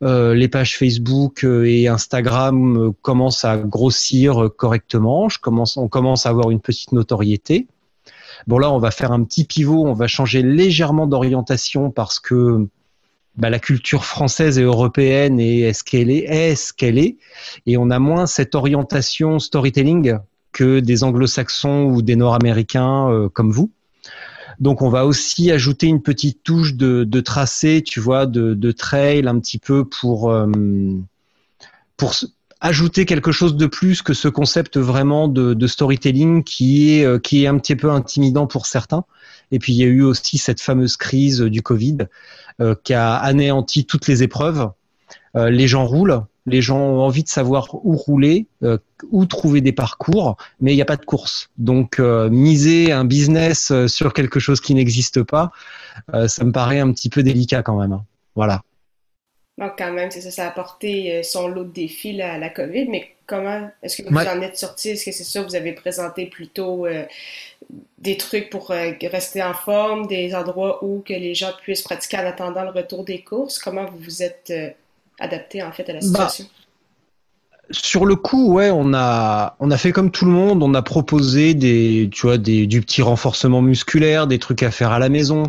les 0.00 0.48
pages 0.48 0.78
Facebook 0.78 1.44
et 1.44 1.88
Instagram 1.88 2.92
commencent 3.02 3.44
à 3.44 3.56
grossir 3.58 4.48
correctement. 4.56 5.28
On 5.76 5.88
commence 5.88 6.26
à 6.26 6.28
avoir 6.28 6.50
une 6.52 6.60
petite 6.60 6.92
notoriété. 6.92 7.66
Bon 8.46 8.58
là, 8.58 8.70
on 8.70 8.78
va 8.78 8.92
faire 8.92 9.10
un 9.10 9.24
petit 9.24 9.44
pivot, 9.44 9.86
on 9.86 9.92
va 9.92 10.06
changer 10.06 10.42
légèrement 10.42 11.06
d'orientation 11.08 11.90
parce 11.90 12.20
que 12.20 12.68
bah, 13.36 13.50
la 13.50 13.58
culture 13.58 14.04
française 14.04 14.58
et 14.58 14.62
européenne 14.62 15.40
est, 15.40 15.72
ce 15.72 15.82
qu'elle 15.82 16.10
est, 16.10 16.24
est 16.24 16.54
ce 16.54 16.72
qu'elle 16.72 16.98
est, 16.98 17.16
et 17.66 17.76
on 17.76 17.90
a 17.90 17.98
moins 17.98 18.26
cette 18.26 18.54
orientation 18.54 19.38
storytelling 19.38 20.18
des 20.62 21.04
anglo-saxons 21.04 21.84
ou 21.84 22.02
des 22.02 22.16
nord-américains 22.16 23.10
euh, 23.10 23.28
comme 23.28 23.50
vous. 23.50 23.70
Donc 24.60 24.82
on 24.82 24.90
va 24.90 25.06
aussi 25.06 25.50
ajouter 25.50 25.86
une 25.86 26.02
petite 26.02 26.42
touche 26.44 26.74
de, 26.74 27.20
tracé, 27.20 27.82
tu 27.84 28.00
vois, 28.00 28.26
de, 28.26 28.72
trail 28.72 29.26
un 29.26 29.38
petit 29.38 29.58
peu 29.58 29.84
pour 29.84 30.30
euh, 30.30 30.46
pour 31.96 32.14
ajouter 32.60 33.06
quelque 33.06 33.32
chose 33.32 33.56
de 33.56 33.66
plus 33.66 34.02
que 34.02 34.14
ce 34.14 34.28
concept 34.28 34.78
vraiment 34.78 35.26
de, 35.26 35.66
storytelling 35.66 36.44
qui 36.44 36.92
est 36.92 37.04
euh, 37.04 37.18
qui 37.18 37.44
est 37.44 37.46
un 37.46 37.58
petit 37.58 37.76
peu 37.76 37.90
intimidant 37.90 38.46
pour 38.46 38.66
certains. 38.66 39.04
Et 39.50 39.58
puis 39.58 39.72
il 39.72 39.76
y 39.76 39.84
a 39.84 39.88
eu 39.88 40.02
aussi 40.02 40.38
cette 40.38 40.60
fameuse 40.60 40.96
crise 40.96 41.40
du 41.40 41.62
Covid 41.62 41.98
qui 42.84 42.94
a 42.94 43.16
anéanti 43.16 43.84
toutes 43.86 44.06
les 44.06 44.22
épreuves. 44.22 44.70
Les 45.34 45.66
gens 45.66 45.84
roulent, 45.84 46.22
les 46.46 46.62
gens 46.62 46.78
ont 46.78 47.00
envie 47.00 47.22
de 47.22 47.28
savoir 47.28 47.68
où 47.84 47.96
rouler, 47.96 48.46
euh, 48.62 48.78
où 49.10 49.26
trouver 49.26 49.60
des 49.60 49.72
parcours, 49.72 50.36
mais 50.60 50.72
il 50.72 50.76
n'y 50.76 50.82
a 50.82 50.86
pas 50.86 50.96
de 50.96 51.04
course. 51.04 51.50
Donc 51.58 51.98
miser 51.98 52.92
un 52.92 53.04
business 53.04 53.72
sur 53.86 54.12
quelque 54.12 54.40
chose 54.40 54.60
qui 54.60 54.74
n'existe 54.74 55.22
pas, 55.22 55.52
ça 56.26 56.44
me 56.44 56.52
paraît 56.52 56.80
un 56.80 56.92
petit 56.92 57.08
peu 57.08 57.22
délicat 57.22 57.62
quand 57.62 57.80
même. 57.80 57.92
Hein. 57.92 58.04
Voilà. 58.34 58.62
Donc, 59.58 59.72
quand 59.76 59.92
même, 59.92 60.10
c'est 60.10 60.22
ça, 60.22 60.30
ça 60.30 60.44
a 60.46 60.48
apporté 60.48 61.22
son 61.22 61.46
lot 61.46 61.64
de 61.64 61.72
défis, 61.72 62.20
à 62.22 62.38
la 62.38 62.48
COVID, 62.48 62.88
mais 62.88 63.14
comment 63.26 63.70
est-ce 63.82 64.02
que 64.02 64.08
vous 64.08 64.16
en 64.16 64.40
êtes 64.40 64.56
sorti? 64.56 64.90
Est-ce 64.90 65.04
que 65.04 65.12
c'est 65.12 65.24
ça, 65.24 65.42
vous 65.42 65.54
avez 65.54 65.72
présenté 65.72 66.26
plutôt 66.26 66.86
des 67.98 68.16
trucs 68.16 68.50
pour 68.50 68.70
euh, 68.70 68.92
rester 69.02 69.42
en 69.42 69.54
forme, 69.54 70.06
des 70.06 70.34
endroits 70.34 70.84
où 70.84 71.02
que 71.06 71.12
les 71.12 71.34
gens 71.34 71.52
puissent 71.62 71.82
pratiquer 71.82 72.18
en 72.18 72.26
attendant 72.26 72.64
le 72.64 72.70
retour 72.70 73.04
des 73.04 73.22
courses? 73.22 73.58
Comment 73.58 73.86
vous 73.86 73.98
vous 73.98 74.22
êtes 74.22 74.50
euh, 74.50 74.70
adapté 75.18 75.62
en 75.62 75.72
fait 75.72 75.88
à 75.88 75.94
la 75.94 76.00
bah, 76.00 76.28
situation? 76.28 76.46
sur 77.70 78.04
le 78.04 78.16
coup, 78.16 78.52
ouais, 78.52 78.70
on 78.70 78.92
a 78.92 79.56
on 79.60 79.70
a 79.70 79.78
fait 79.78 79.92
comme 79.92 80.10
tout 80.10 80.26
le 80.26 80.30
monde, 80.30 80.62
on 80.62 80.74
a 80.74 80.82
proposé 80.82 81.54
des 81.54 82.10
tu 82.12 82.26
vois 82.26 82.36
des 82.36 82.66
du 82.66 82.80
petit 82.82 83.02
renforcement 83.02 83.62
musculaire, 83.62 84.26
des 84.26 84.38
trucs 84.38 84.62
à 84.62 84.70
faire 84.70 84.90
à 84.90 84.98
la 84.98 85.08
maison, 85.08 85.44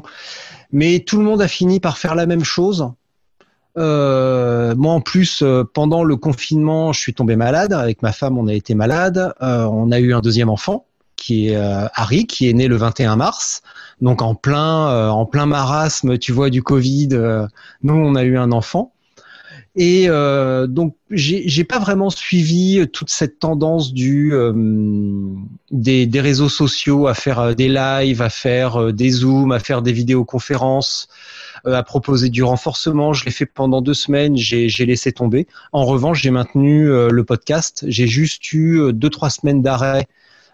mais 0.72 1.00
tout 1.00 1.18
le 1.18 1.24
monde 1.24 1.42
a 1.42 1.48
fini 1.48 1.80
par 1.80 1.98
faire 1.98 2.16
la 2.16 2.26
même 2.26 2.44
chose. 2.44 2.90
Euh, 3.76 4.76
moi, 4.76 4.94
en 4.94 5.02
plus, 5.02 5.44
pendant 5.74 6.04
le 6.04 6.16
confinement, 6.16 6.94
je 6.94 7.00
suis 7.00 7.14
tombé 7.14 7.36
malade. 7.36 7.74
Avec 7.74 8.04
ma 8.04 8.14
femme, 8.14 8.38
on 8.38 8.48
a 8.48 8.54
été 8.54 8.76
malade. 8.76 9.34
on 9.42 9.92
a 9.92 10.00
eu 10.00 10.14
un 10.14 10.22
deuxième 10.22 10.50
enfant 10.50 10.86
qui 11.24 11.48
est 11.48 11.56
euh, 11.56 11.88
Harry, 11.96 12.28
qui 12.28 12.50
est 12.50 12.54
né 12.54 12.68
le 12.68 12.76
21 12.76 13.16
mars, 13.16 13.62
donc 14.02 14.22
en 14.22 14.36
plein, 14.36 14.90
euh, 14.90 15.10
en 15.10 15.26
plein 15.26 15.46
marasme, 15.46 16.18
tu 16.18 16.34
vois, 16.34 16.50
du 16.50 16.62
Covid. 16.62 17.10
Euh, 17.14 17.48
nous, 17.82 17.94
on 17.94 18.16
a 18.16 18.24
eu 18.24 18.38
un 18.38 18.52
enfant. 18.52 18.92
Et 19.76 20.08
donc, 20.68 20.96
j'ai 21.10 21.64
pas 21.64 21.80
vraiment 21.80 22.12
suivi 22.12 22.88
toute 22.94 23.10
cette 23.10 23.40
tendance 23.40 23.92
du 23.92 24.32
des, 25.72 26.06
des, 26.06 26.22
réseaux 26.22 26.50
sociaux 26.50 27.08
à 27.08 27.16
faire 27.16 27.56
des 27.56 27.70
lives, 27.70 28.22
à 28.22 28.30
faire 28.30 28.94
des 28.94 29.10
zooms, 29.10 29.52
à 29.52 29.60
faire 29.60 29.82
des 29.82 29.92
vidéoconférences, 29.92 31.08
à 31.66 31.82
proposer 31.82 32.30
du 32.30 32.44
renforcement. 32.44 33.14
Je 33.14 33.26
l'ai 33.26 33.32
fait 33.32 33.48
pendant 33.48 33.82
deux 33.82 33.96
semaines, 33.96 34.38
j'ai 34.38 34.86
laissé 34.86 35.12
tomber. 35.12 35.48
En 35.72 35.86
revanche, 35.86 36.22
j'ai 36.22 36.32
maintenu 36.32 36.86
le 36.86 37.24
podcast. 37.24 37.84
J'ai 37.88 38.06
juste 38.06 38.54
eu 38.54 38.94
deux 38.94 39.10
trois 39.10 39.32
semaines 39.32 39.64
d'arrêt 39.64 40.08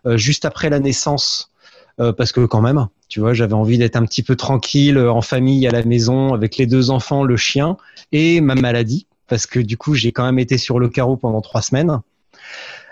euh, 0.06 0.18
juste 0.18 0.46
après 0.46 0.70
la 0.70 0.80
naissance, 0.80 1.52
euh, 2.00 2.14
parce 2.14 2.32
que 2.32 2.46
quand 2.46 2.62
même, 2.62 2.88
tu 3.08 3.20
vois, 3.20 3.34
j'avais 3.34 3.54
envie 3.54 3.78
d'être 3.78 3.96
un 3.96 4.06
petit 4.06 4.24
peu 4.24 4.36
tranquille 4.36 4.98
euh, 4.98 5.12
en 5.12 5.22
famille 5.22 5.68
à 5.68 5.72
la 5.72 5.84
maison 5.84 6.34
avec 6.34 6.58
les 6.58 6.66
deux 6.66 6.92
enfants, 6.92 7.24
le 7.24 7.38
chien 7.38 7.78
et 8.12 8.42
ma 8.42 8.56
maladie, 8.56 9.08
parce 9.28 9.46
que 9.46 9.60
du 9.60 9.78
coup, 9.78 9.96
j'ai 9.96 10.12
quand 10.12 10.24
même 10.24 10.40
été 10.40 10.58
sur 10.58 10.80
le 10.80 10.90
carreau 10.90 11.18
pendant 11.18 11.42
trois 11.42 11.62
semaines. 11.62 12.00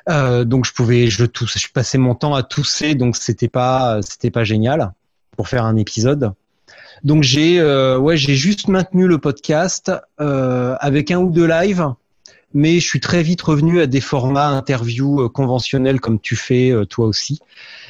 donc 0.07 0.65
je 0.65 0.73
pouvais, 0.73 1.07
je 1.07 1.25
tousse, 1.25 1.57
je 1.57 1.67
passais 1.73 1.97
mon 1.97 2.15
temps 2.15 2.35
à 2.35 2.43
tousser, 2.43 2.95
donc 2.95 3.15
c'était 3.15 3.49
pas, 3.49 3.99
c'était 4.01 4.31
pas 4.31 4.43
génial 4.43 4.93
pour 5.35 5.47
faire 5.47 5.65
un 5.65 5.75
épisode. 5.75 6.33
Donc 7.03 7.23
j'ai, 7.23 7.61
ouais, 7.97 8.17
j'ai 8.17 8.35
juste 8.35 8.67
maintenu 8.67 9.07
le 9.07 9.17
podcast 9.17 9.91
avec 10.17 11.11
un 11.11 11.19
ou 11.19 11.29
deux 11.29 11.47
lives 11.47 11.93
mais 12.53 12.79
je 12.79 12.87
suis 12.87 12.99
très 12.99 13.23
vite 13.23 13.41
revenu 13.41 13.81
à 13.81 13.87
des 13.87 14.01
formats 14.01 14.49
interviews 14.49 15.21
euh, 15.21 15.29
conventionnels 15.29 15.99
comme 15.99 16.19
tu 16.19 16.35
fais 16.35 16.71
euh, 16.71 16.85
toi 16.85 17.05
aussi. 17.05 17.39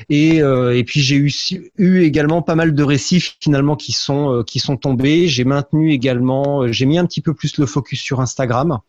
Et, 0.09 0.41
euh, 0.41 0.75
et 0.75 0.83
puis 0.83 1.01
j'ai 1.01 1.15
eu, 1.15 1.31
eu 1.77 2.01
également 2.01 2.41
pas 2.41 2.55
mal 2.55 2.73
de 2.73 2.83
récits 2.83 3.35
finalement 3.39 3.75
qui 3.75 3.91
sont 3.91 4.43
qui 4.45 4.59
sont 4.59 4.77
tombés. 4.77 5.27
J'ai 5.27 5.43
maintenu 5.43 5.91
également, 5.91 6.71
j'ai 6.71 6.85
mis 6.85 6.97
un 6.97 7.05
petit 7.05 7.21
peu 7.21 7.33
plus 7.33 7.57
le 7.57 7.65
focus 7.65 8.01
sur 8.01 8.19
Instagram. 8.19 8.79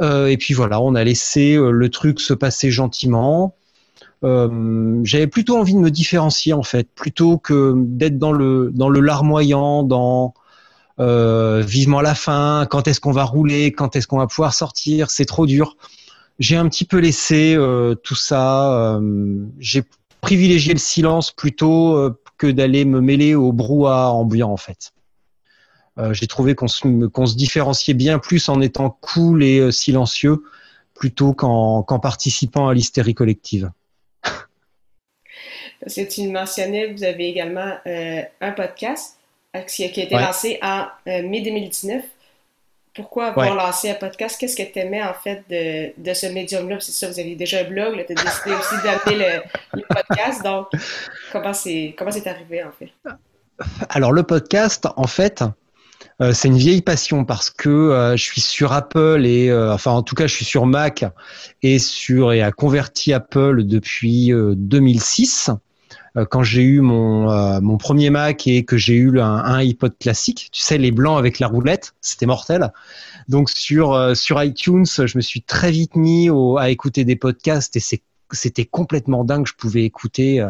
et 0.00 0.36
puis 0.38 0.54
voilà, 0.54 0.80
on 0.80 0.94
a 0.94 1.04
laissé 1.04 1.56
le 1.56 1.88
truc 1.90 2.20
se 2.20 2.32
passer 2.34 2.70
gentiment. 2.70 3.54
j'avais 4.22 5.26
plutôt 5.26 5.56
envie 5.58 5.74
de 5.74 5.80
me 5.80 5.90
différencier 5.90 6.52
en 6.52 6.62
fait, 6.62 6.88
plutôt 6.94 7.38
que 7.38 7.74
d'être 7.76 8.18
dans 8.18 8.32
le 8.32 8.70
dans 8.72 8.88
le 8.88 9.00
larmoyant, 9.00 9.82
dans 9.82 10.34
euh, 11.00 11.62
vivement 11.62 12.02
la 12.02 12.14
fin, 12.14 12.66
quand 12.68 12.86
est-ce 12.86 13.00
qu'on 13.00 13.12
va 13.12 13.24
rouler, 13.24 13.72
quand 13.72 13.96
est-ce 13.96 14.06
qu'on 14.06 14.18
va 14.18 14.26
pouvoir 14.26 14.52
sortir, 14.52 15.10
c'est 15.10 15.24
trop 15.24 15.46
dur. 15.46 15.76
J'ai 16.38 16.56
un 16.56 16.68
petit 16.68 16.84
peu 16.84 16.98
laissé 16.98 17.54
euh, 17.54 17.94
tout 17.94 18.14
ça. 18.14 18.96
Euh, 18.96 19.46
j'ai 19.58 19.82
privilégié 20.20 20.74
le 20.74 20.78
silence 20.78 21.32
plutôt 21.32 22.10
que 22.36 22.46
d'aller 22.46 22.84
me 22.84 23.00
mêler 23.00 23.34
au 23.34 23.52
brouhaha 23.52 24.10
ambiant 24.10 24.50
en 24.50 24.58
fait. 24.58 24.92
J'ai 26.12 26.26
trouvé 26.26 26.54
qu'on 26.54 26.66
se, 26.66 27.36
différenciait 27.36 27.92
bien 27.92 28.18
plus 28.18 28.48
en 28.48 28.62
étant 28.62 28.88
cool 29.02 29.44
et 29.44 29.70
silencieux 29.70 30.42
plutôt 30.94 31.34
qu'en, 31.34 31.82
participant 31.82 32.68
à 32.68 32.74
l'hystérie 32.74 33.12
collective. 33.12 33.70
Parce 35.82 35.94
que 35.94 36.10
tu 36.10 36.28
mentionnais, 36.28 36.92
vous 36.92 37.04
avez 37.04 37.28
également 37.28 37.74
un 37.86 38.52
podcast 38.52 39.19
qui 39.66 39.84
a 39.84 39.86
été 39.86 40.14
lancé 40.14 40.58
en 40.62 40.86
euh, 41.08 41.22
mai 41.22 41.40
2019. 41.42 42.04
Pourquoi 42.94 43.26
avoir 43.26 43.54
lancé 43.54 43.90
un 43.90 43.94
podcast? 43.94 44.36
Qu'est-ce 44.38 44.56
que 44.56 44.70
tu 44.70 44.78
aimais 44.78 45.02
en 45.02 45.14
fait 45.14 45.44
de, 45.48 45.92
de 45.96 46.14
ce 46.14 46.26
médium-là? 46.26 46.78
C'est 46.80 46.92
ça, 46.92 47.08
vous 47.08 47.18
aviez 47.18 47.36
déjà 47.36 47.60
un 47.60 47.64
blog, 47.64 48.04
tu 48.06 48.12
as 48.12 48.22
décidé 48.22 48.54
aussi 48.54 48.74
d'amener 48.82 49.42
le, 49.74 49.82
podcast. 49.82 50.42
Donc, 50.42 50.66
comment 51.32 51.54
c'est, 51.54 51.94
comment 51.96 52.10
c'est 52.10 52.26
arrivé 52.26 52.64
en 52.64 52.72
fait? 52.72 52.90
Alors, 53.90 54.12
le 54.12 54.22
podcast, 54.22 54.88
en 54.96 55.06
fait, 55.06 55.44
euh, 56.20 56.32
c'est 56.32 56.48
une 56.48 56.58
vieille 56.58 56.82
passion 56.82 57.24
parce 57.24 57.50
que 57.50 57.68
euh, 57.68 58.16
je 58.16 58.22
suis 58.22 58.40
sur 58.40 58.72
Apple 58.72 59.24
et 59.24 59.52
enfin 59.52 59.92
en 59.92 60.02
tout 60.02 60.14
cas 60.14 60.26
je 60.26 60.34
suis 60.34 60.44
sur 60.44 60.66
Mac 60.66 61.04
et 61.62 61.78
sur 61.78 62.32
et 62.32 62.42
a 62.42 62.52
converti 62.52 63.12
Apple 63.12 63.64
depuis 63.64 64.32
2006 64.32 65.48
euh, 65.48 65.54
quand 66.28 66.42
j'ai 66.42 66.62
eu 66.62 66.80
mon, 66.80 67.30
euh, 67.30 67.60
mon 67.60 67.76
premier 67.76 68.10
Mac 68.10 68.46
et 68.46 68.64
que 68.64 68.76
j'ai 68.76 68.94
eu 68.94 69.20
un, 69.20 69.58
iPod 69.58 69.96
classique, 69.98 70.48
tu 70.52 70.62
sais, 70.62 70.78
les 70.78 70.90
blancs 70.90 71.18
avec 71.18 71.38
la 71.38 71.46
roulette, 71.46 71.94
c'était 72.00 72.26
mortel. 72.26 72.72
Donc 73.28 73.50
sur, 73.50 73.92
euh, 73.92 74.14
sur 74.14 74.42
iTunes, 74.42 74.86
je 74.86 75.16
me 75.16 75.22
suis 75.22 75.42
très 75.42 75.70
vite 75.70 75.96
mis 75.96 76.28
à 76.58 76.70
écouter 76.70 77.04
des 77.04 77.16
podcasts 77.16 77.76
et 77.76 77.80
c'était 78.32 78.64
complètement 78.64 79.24
dingue. 79.24 79.46
Je 79.46 79.54
pouvais 79.54 79.84
écouter 79.84 80.44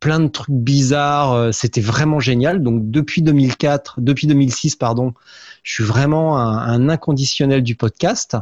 plein 0.00 0.20
de 0.20 0.28
trucs 0.28 0.54
bizarres. 0.54 1.52
C'était 1.54 1.80
vraiment 1.80 2.20
génial. 2.20 2.62
Donc 2.62 2.90
depuis 2.90 3.22
2004, 3.22 4.00
depuis 4.00 4.26
2006, 4.26 4.76
pardon, 4.76 5.14
je 5.62 5.74
suis 5.74 5.84
vraiment 5.84 6.38
un 6.38 6.88
inconditionnel 6.88 7.62
du 7.62 7.74
podcast. 7.74 8.36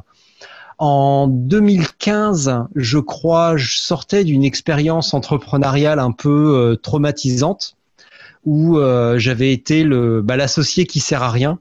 En 0.78 1.26
2015, 1.26 2.66
je 2.76 2.98
crois, 2.98 3.56
je 3.56 3.78
sortais 3.78 4.22
d'une 4.22 4.44
expérience 4.44 5.12
entrepreneuriale 5.12 5.98
un 5.98 6.12
peu 6.12 6.56
euh, 6.56 6.76
traumatisante 6.76 7.76
où 8.44 8.78
euh, 8.78 9.18
j'avais 9.18 9.52
été 9.52 9.82
le 9.82 10.22
bah, 10.22 10.36
l'associé 10.36 10.86
qui 10.86 11.00
sert 11.00 11.24
à 11.24 11.30
rien. 11.30 11.58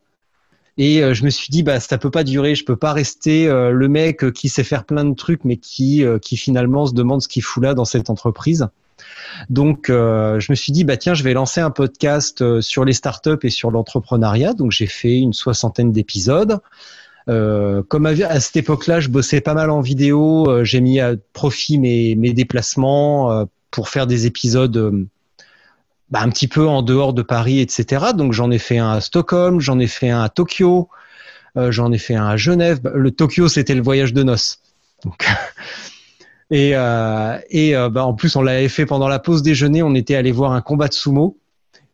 Et 0.78 1.02
euh, 1.04 1.16
je 1.16 1.26
me 1.26 1.32
suis 1.32 1.50
dit, 1.50 1.64
bah, 1.64 1.80
ça 1.80 1.98
peut 1.98 2.12
pas 2.12 2.24
durer. 2.24 2.54
Je 2.54 2.64
peux 2.64 2.76
pas 2.76 2.94
rester 2.94 3.48
le 3.48 3.88
mec 3.88 4.32
qui 4.34 4.50
sait 4.50 4.64
faire 4.64 4.86
plein 4.86 5.04
de 5.04 5.16
trucs, 5.16 5.44
mais 5.46 5.58
qui, 5.58 6.06
qui 6.22 6.38
finalement 6.38 6.86
se 6.86 6.94
demande 6.94 7.24
ce 7.24 7.28
qu'il 7.28 7.42
fout 7.42 7.64
là 7.64 7.74
dans 7.74 7.86
cette 7.86 8.12
entreprise. 8.12 8.68
Donc, 9.50 9.88
je 9.88 10.52
me 10.52 10.56
suis 10.56 10.72
dit, 10.72 10.84
bah 10.84 10.98
tiens, 10.98 11.16
je 11.16 11.24
vais 11.24 11.34
lancer 11.34 11.60
un 11.60 11.72
podcast 11.72 12.62
sur 12.62 12.86
les 12.86 12.94
startups 12.94 13.40
et 13.42 13.50
sur 13.50 13.72
l'entrepreneuriat. 13.72 14.54
Donc, 14.54 14.72
j'ai 14.72 14.86
fait 14.86 15.18
une 15.18 15.34
soixantaine 15.34 15.92
d'épisodes. 15.92 16.60
Comme 17.28 18.06
à, 18.06 18.40
cette 18.40 18.56
époque-là, 18.56 19.00
je 19.00 19.10
bossais 19.10 19.42
pas 19.42 19.54
mal 19.54 19.70
en 19.70 19.82
vidéo, 19.82 20.64
j'ai 20.64 20.82
mis 20.82 21.00
à 21.00 21.16
profit 21.34 21.78
mes, 21.78 22.16
déplacements 22.34 23.46
pour 23.72 23.90
faire 23.90 24.08
des 24.08 24.26
épisodes 24.26 25.08
bah, 26.10 26.22
un 26.22 26.30
petit 26.30 26.48
peu 26.48 26.66
en 26.66 26.82
dehors 26.82 27.14
de 27.14 27.22
Paris, 27.22 27.60
etc. 27.60 28.08
Donc 28.16 28.32
j'en 28.34 28.50
ai 28.50 28.60
fait 28.60 28.78
un 28.78 28.92
à 28.92 29.02
Stockholm, 29.02 29.60
j'en 29.60 29.78
ai 29.80 29.88
fait 29.88 30.10
un 30.10 30.22
à 30.22 30.30
Tokyo, 30.30 30.90
j'en 31.56 31.92
ai 31.92 31.98
fait 31.98 32.16
un 32.16 32.28
à 32.28 32.38
Genève. 32.38 32.82
Bah, 32.82 32.92
le 32.96 33.12
Tokyo, 33.12 33.48
c'était 33.50 33.76
le 33.76 33.82
voyage 33.82 34.14
de 34.14 34.24
noces. 34.24 34.60
Et, 36.50 36.72
euh, 36.76 37.38
euh, 37.54 37.90
bah, 37.90 38.06
en 38.06 38.14
plus, 38.14 38.36
on 38.36 38.42
l'avait 38.42 38.70
fait 38.70 38.86
pendant 38.86 39.08
la 39.08 39.20
pause 39.20 39.42
déjeuner. 39.44 39.84
On 39.84 39.96
était 39.96 40.16
allé 40.16 40.32
voir 40.32 40.54
un 40.54 40.62
combat 40.62 40.88
de 40.88 40.94
sumo. 40.94 41.38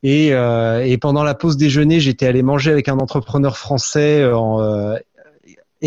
Et, 0.04 0.34
euh, 0.34 0.86
et 0.86 0.98
pendant 0.98 1.24
la 1.24 1.34
pause 1.34 1.58
déjeuner, 1.58 2.00
j'étais 2.00 2.28
allé 2.28 2.44
manger 2.44 2.72
avec 2.72 2.90
un 2.90 2.98
entrepreneur 2.98 3.58
français. 3.58 4.25
En, 4.25 4.60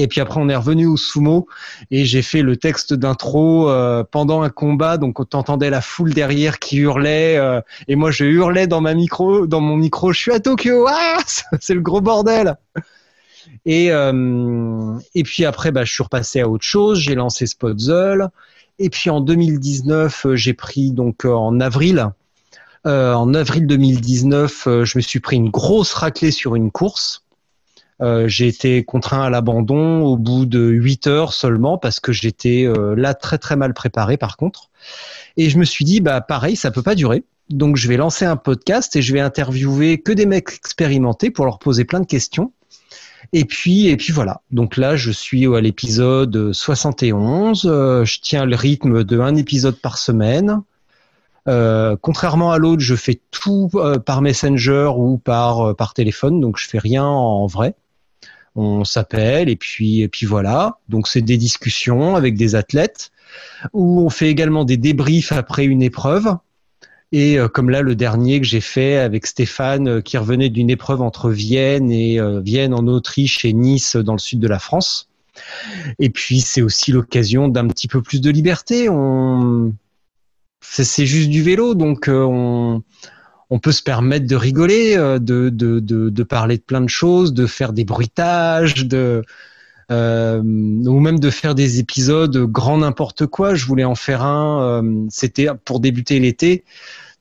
et 0.02 0.06
puis 0.08 0.20
après, 0.20 0.40
on 0.40 0.48
est 0.48 0.56
revenu 0.56 0.86
au 0.86 0.96
sumo 0.96 1.48
et 1.90 2.04
j'ai 2.04 2.22
fait 2.22 2.42
le 2.42 2.56
texte 2.56 2.94
d'intro 2.94 3.70
pendant 4.10 4.42
un 4.42 4.50
combat. 4.50 4.98
Donc, 4.98 5.18
on 5.20 5.26
entendait 5.32 5.70
la 5.70 5.80
foule 5.80 6.12
derrière 6.12 6.58
qui 6.58 6.78
hurlait 6.78 7.40
et 7.88 7.96
moi, 7.96 8.10
je 8.10 8.24
hurlais 8.24 8.66
dans 8.66 8.80
ma 8.80 8.94
micro, 8.94 9.46
dans 9.46 9.60
mon 9.60 9.76
micro. 9.76 10.12
Je 10.12 10.20
suis 10.20 10.32
à 10.32 10.40
Tokyo. 10.40 10.86
Ah, 10.88 11.18
c'est 11.60 11.74
le 11.74 11.80
gros 11.80 12.00
bordel. 12.00 12.56
Et, 13.64 13.90
euh, 13.90 14.98
et 15.14 15.22
puis 15.24 15.44
après, 15.44 15.72
bah, 15.72 15.84
je 15.84 15.92
suis 15.92 16.02
repassé 16.02 16.40
à 16.40 16.48
autre 16.48 16.64
chose. 16.64 17.00
J'ai 17.00 17.14
lancé 17.14 17.46
Spotzel. 17.46 18.28
Et 18.78 18.90
puis 18.90 19.10
en 19.10 19.20
2019, 19.20 20.26
euh, 20.26 20.36
j'ai 20.36 20.52
pris 20.52 20.92
donc 20.92 21.24
euh, 21.24 21.32
en 21.32 21.60
avril. 21.60 22.10
Euh, 22.86 23.14
en 23.14 23.34
avril 23.34 23.66
2019, 23.66 24.66
euh, 24.66 24.84
je 24.84 24.98
me 24.98 25.02
suis 25.02 25.18
pris 25.18 25.36
une 25.36 25.50
grosse 25.50 25.94
raclée 25.94 26.30
sur 26.30 26.54
une 26.54 26.70
course. 26.70 27.24
Euh, 28.02 28.28
j'ai 28.28 28.46
été 28.48 28.84
contraint 28.84 29.22
à 29.22 29.30
l'abandon 29.30 30.02
au 30.02 30.16
bout 30.16 30.44
de 30.44 30.60
8 30.60 31.06
heures 31.06 31.32
seulement 31.32 31.78
parce 31.78 31.98
que 32.00 32.12
j'étais 32.12 32.66
là 32.96 33.14
très 33.14 33.38
très 33.38 33.56
mal 33.56 33.74
préparé 33.74 34.16
par 34.16 34.36
contre. 34.36 34.70
Et 35.36 35.50
je 35.50 35.58
me 35.58 35.64
suis 35.64 35.84
dit 35.84 36.00
bah 36.00 36.20
pareil, 36.20 36.56
ça 36.56 36.70
peut 36.70 36.82
pas 36.82 36.94
durer. 36.94 37.24
Donc 37.48 37.76
je 37.76 37.88
vais 37.88 37.96
lancer 37.96 38.24
un 38.24 38.36
podcast 38.36 38.96
et 38.96 39.02
je 39.02 39.12
vais 39.12 39.20
interviewer 39.20 39.98
que 39.98 40.12
des 40.12 40.26
mecs 40.26 40.50
expérimentés 40.52 41.30
pour 41.30 41.44
leur 41.44 41.58
poser 41.58 41.84
plein 41.84 42.00
de 42.00 42.06
questions. 42.06 42.52
Et 43.32 43.44
puis, 43.44 43.88
et 43.88 43.96
puis 43.96 44.12
voilà. 44.12 44.40
Donc 44.50 44.76
là, 44.76 44.96
je 44.96 45.10
suis 45.10 45.46
à 45.46 45.60
l'épisode 45.60 46.52
71. 46.52 47.66
Euh, 47.66 48.04
je 48.04 48.20
tiens 48.20 48.44
le 48.44 48.56
rythme 48.56 49.04
de 49.04 49.20
un 49.20 49.36
épisode 49.36 49.76
par 49.80 49.98
semaine. 49.98 50.62
Euh, 51.48 51.96
contrairement 52.00 52.50
à 52.50 52.58
l'autre, 52.58 52.82
je 52.82 52.96
fais 52.96 53.20
tout 53.30 53.70
euh, 53.74 53.98
par 53.98 54.20
Messenger 54.22 54.90
ou 54.96 55.18
par 55.18 55.76
par 55.76 55.94
téléphone, 55.94 56.40
donc 56.40 56.58
je 56.58 56.68
fais 56.68 56.78
rien 56.78 57.04
en 57.04 57.46
vrai. 57.46 57.74
On 58.56 58.84
s'appelle 58.84 59.48
et 59.48 59.56
puis 59.56 60.00
et 60.00 60.08
puis 60.08 60.26
voilà. 60.26 60.78
Donc 60.88 61.08
c'est 61.08 61.20
des 61.20 61.36
discussions 61.36 62.16
avec 62.16 62.36
des 62.36 62.54
athlètes 62.54 63.12
où 63.72 64.00
on 64.00 64.10
fait 64.10 64.28
également 64.28 64.64
des 64.64 64.76
débriefs 64.76 65.32
après 65.32 65.64
une 65.64 65.82
épreuve. 65.82 66.36
Et 67.12 67.38
euh, 67.38 67.48
comme 67.48 67.70
là, 67.70 67.82
le 67.82 67.94
dernier 67.94 68.40
que 68.40 68.46
j'ai 68.46 68.60
fait 68.60 68.96
avec 68.96 69.26
Stéphane, 69.26 69.88
euh, 69.88 70.00
qui 70.00 70.18
revenait 70.18 70.48
d'une 70.48 70.70
épreuve 70.70 71.02
entre 71.02 71.30
Vienne 71.30 71.90
et 71.92 72.18
euh, 72.18 72.40
Vienne 72.40 72.74
en 72.74 72.86
Autriche 72.88 73.44
et 73.44 73.52
Nice 73.52 73.96
dans 73.96 74.12
le 74.12 74.18
sud 74.18 74.40
de 74.40 74.48
la 74.48 74.58
France. 74.58 75.08
Et 75.98 76.10
puis 76.10 76.40
c'est 76.40 76.62
aussi 76.62 76.92
l'occasion 76.92 77.48
d'un 77.48 77.68
petit 77.68 77.88
peu 77.88 78.02
plus 78.02 78.20
de 78.20 78.30
liberté. 78.30 78.88
On... 78.88 79.72
C'est 80.62 81.06
juste 81.06 81.28
du 81.28 81.42
vélo, 81.42 81.74
donc 81.74 82.06
on, 82.08 82.82
on 83.50 83.58
peut 83.58 83.72
se 83.72 83.82
permettre 83.82 84.26
de 84.26 84.36
rigoler, 84.36 84.96
de, 84.96 85.18
de, 85.18 85.50
de, 85.50 86.10
de, 86.10 86.22
parler 86.22 86.56
de 86.56 86.62
plein 86.62 86.80
de 86.80 86.88
choses, 86.88 87.32
de 87.32 87.46
faire 87.46 87.72
des 87.72 87.84
bruitages, 87.84 88.86
de, 88.86 89.22
euh, 89.92 90.42
ou 90.42 90.98
même 90.98 91.20
de 91.20 91.30
faire 91.30 91.54
des 91.54 91.78
épisodes 91.78 92.36
grand 92.36 92.78
n'importe 92.78 93.26
quoi. 93.26 93.54
Je 93.54 93.66
voulais 93.66 93.84
en 93.84 93.94
faire 93.94 94.22
un, 94.22 94.82
euh, 94.82 95.06
c'était 95.10 95.48
pour 95.64 95.80
débuter 95.80 96.18
l'été. 96.18 96.64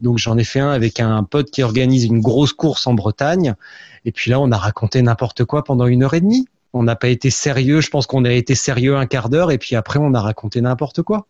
Donc 0.01 0.17
j'en 0.17 0.37
ai 0.37 0.43
fait 0.43 0.59
un 0.59 0.71
avec 0.71 0.99
un 0.99 1.23
pote 1.23 1.51
qui 1.51 1.63
organise 1.63 2.05
une 2.05 2.21
grosse 2.21 2.53
course 2.53 2.87
en 2.87 2.93
Bretagne. 2.93 3.55
Et 4.03 4.11
puis 4.11 4.31
là, 4.31 4.39
on 4.39 4.51
a 4.51 4.57
raconté 4.57 5.01
n'importe 5.01 5.45
quoi 5.45 5.63
pendant 5.63 5.85
une 5.85 6.03
heure 6.03 6.15
et 6.15 6.21
demie. 6.21 6.47
On 6.73 6.83
n'a 6.83 6.95
pas 6.95 7.07
été 7.07 7.29
sérieux. 7.29 7.81
Je 7.81 7.89
pense 7.89 8.07
qu'on 8.07 8.25
a 8.25 8.31
été 8.31 8.55
sérieux 8.55 8.97
un 8.97 9.05
quart 9.05 9.29
d'heure. 9.29 9.51
Et 9.51 9.57
puis 9.57 9.75
après, 9.75 9.99
on 9.99 10.13
a 10.13 10.21
raconté 10.21 10.59
n'importe 10.59 11.03
quoi. 11.03 11.27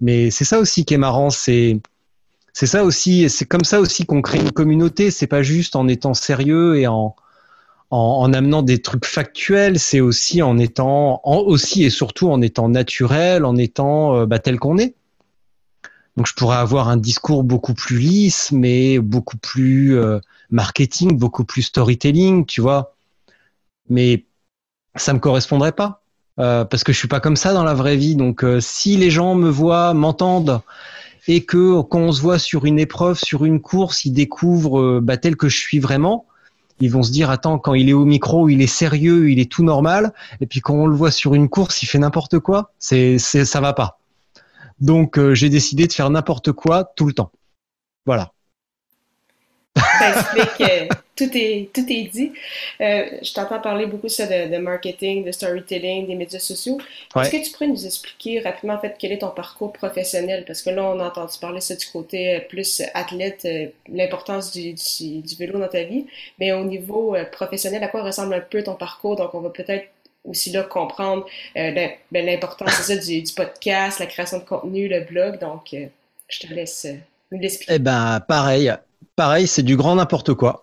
Mais 0.00 0.30
c'est 0.30 0.44
ça 0.44 0.58
aussi 0.58 0.84
qui 0.84 0.94
est 0.94 0.98
marrant. 0.98 1.30
C'est 1.30 1.78
c'est 2.54 2.66
ça 2.66 2.84
aussi. 2.84 3.28
C'est 3.28 3.44
comme 3.44 3.64
ça 3.64 3.80
aussi 3.80 4.06
qu'on 4.06 4.22
crée 4.22 4.38
une 4.38 4.52
communauté. 4.52 5.10
C'est 5.10 5.26
pas 5.26 5.42
juste 5.42 5.76
en 5.76 5.88
étant 5.88 6.14
sérieux 6.14 6.78
et 6.78 6.86
en 6.86 7.14
en, 7.90 8.32
amenant 8.32 8.62
des 8.62 8.82
trucs 8.82 9.04
factuels, 9.04 9.78
c'est 9.78 10.00
aussi 10.00 10.42
en 10.42 10.58
étant 10.58 11.20
aussi 11.24 11.84
et 11.84 11.90
surtout 11.90 12.28
en 12.28 12.40
étant 12.42 12.68
naturel, 12.68 13.44
en 13.44 13.56
étant 13.56 14.16
euh, 14.16 14.26
bah, 14.26 14.40
tel 14.40 14.58
qu'on 14.58 14.78
est. 14.78 14.96
Donc 16.16 16.26
je 16.26 16.34
pourrais 16.34 16.56
avoir 16.56 16.88
un 16.88 16.96
discours 16.96 17.44
beaucoup 17.44 17.74
plus 17.74 17.98
lisse, 17.98 18.50
mais 18.50 18.98
beaucoup 18.98 19.36
plus 19.36 19.96
euh, 19.96 20.18
marketing, 20.50 21.18
beaucoup 21.18 21.44
plus 21.44 21.62
storytelling, 21.62 22.46
tu 22.46 22.60
vois. 22.60 22.96
Mais 23.88 24.24
ça 24.96 25.12
me 25.12 25.18
correspondrait 25.20 25.72
pas 25.72 26.02
euh, 26.40 26.64
parce 26.64 26.82
que 26.82 26.92
je 26.92 26.98
suis 26.98 27.08
pas 27.08 27.20
comme 27.20 27.36
ça 27.36 27.52
dans 27.52 27.64
la 27.64 27.74
vraie 27.74 27.96
vie. 27.96 28.16
Donc 28.16 28.44
si 28.60 28.96
les 28.96 29.10
gens 29.10 29.36
me 29.36 29.50
voient, 29.50 29.94
m'entendent 29.94 30.62
et 31.26 31.44
que 31.44 31.80
quand 31.82 32.00
on 32.00 32.12
se 32.12 32.20
voit 32.20 32.38
sur 32.38 32.64
une 32.66 32.78
épreuve, 32.78 33.18
sur 33.18 33.44
une 33.44 33.60
course, 33.60 34.04
ils 34.04 34.12
découvrent 34.12 35.00
bah, 35.00 35.16
tel 35.16 35.36
que 35.36 35.48
je 35.48 35.58
suis 35.58 35.78
vraiment, 35.78 36.26
ils 36.80 36.90
vont 36.90 37.02
se 37.02 37.12
dire 37.12 37.30
attends 37.30 37.58
quand 37.58 37.74
il 37.74 37.88
est 37.88 37.92
au 37.92 38.04
micro 38.04 38.48
il 38.48 38.60
est 38.60 38.66
sérieux 38.66 39.30
il 39.30 39.38
est 39.38 39.50
tout 39.50 39.64
normal. 39.64 40.12
Et 40.40 40.46
puis 40.46 40.60
quand 40.60 40.74
on 40.74 40.86
le 40.86 40.96
voit 40.96 41.10
sur 41.10 41.34
une 41.34 41.48
course 41.48 41.82
il 41.82 41.86
fait 41.86 41.98
n'importe 41.98 42.38
quoi. 42.38 42.72
C'est 42.78 43.18
ça 43.18 43.60
va 43.60 43.72
pas. 43.72 43.98
Donc 44.80 45.18
euh, 45.18 45.34
j'ai 45.34 45.48
décidé 45.48 45.86
de 45.86 45.92
faire 45.92 46.10
n'importe 46.10 46.52
quoi 46.52 46.84
tout 46.96 47.06
le 47.06 47.12
temps. 47.12 47.30
Voilà 48.06 48.32
tout 51.16 51.30
est 51.34 51.70
tout 51.72 51.84
est 51.88 52.04
dit. 52.04 52.32
Euh, 52.80 53.06
je 53.22 53.32
t'entends 53.32 53.60
parler 53.60 53.86
beaucoup 53.86 54.08
ça 54.08 54.26
de, 54.26 54.56
marketing, 54.58 55.24
de 55.24 55.32
storytelling, 55.32 56.06
des 56.06 56.14
médias 56.14 56.38
sociaux. 56.38 56.78
Est-ce 57.16 57.30
que 57.30 57.44
tu 57.44 57.52
pourrais 57.52 57.68
nous 57.68 57.86
expliquer 57.86 58.40
rapidement 58.40 58.74
en 58.74 58.80
fait 58.80 58.96
quel 58.98 59.12
est 59.12 59.18
ton 59.18 59.30
parcours 59.30 59.72
professionnel? 59.72 60.44
Parce 60.46 60.62
que 60.62 60.70
là 60.70 60.84
on 60.84 61.00
a 61.00 61.06
entendu 61.06 61.38
parler 61.40 61.60
ça 61.60 61.76
du 61.76 61.86
côté 61.86 62.36
euh, 62.36 62.40
plus 62.40 62.82
athlète, 62.94 63.44
euh, 63.44 63.66
l'importance 63.88 64.52
du, 64.52 64.72
du, 64.72 65.36
vélo 65.36 65.58
dans 65.58 65.68
ta 65.68 65.84
vie, 65.84 66.06
mais 66.38 66.52
au 66.52 66.64
niveau 66.64 67.16
professionnel, 67.32 67.82
à 67.82 67.88
quoi 67.88 68.02
ressemble 68.02 68.34
un 68.34 68.40
peu 68.40 68.62
ton 68.62 68.74
parcours? 68.74 69.16
Donc 69.16 69.34
on 69.34 69.40
va 69.40 69.50
peut-être 69.50 69.86
aussi 70.24 70.50
là 70.50 70.62
comprendre 70.62 71.26
ben, 71.54 71.90
l'importance 72.12 72.90
du, 72.90 73.22
du, 73.22 73.32
podcast, 73.34 73.98
la 73.98 74.06
création 74.06 74.38
de 74.38 74.44
contenu, 74.44 74.88
le 74.88 75.00
blog. 75.00 75.38
Donc 75.38 75.74
je 76.28 76.38
te 76.40 76.52
laisse 76.52 76.86
nous 77.30 77.38
l'expliquer. 77.38 77.74
Eh 77.74 77.78
ben 77.78 78.20
pareil, 78.26 78.72
pareil, 79.16 79.46
c'est 79.46 79.62
du 79.62 79.76
grand 79.76 79.96
n'importe 79.96 80.34
quoi. 80.34 80.62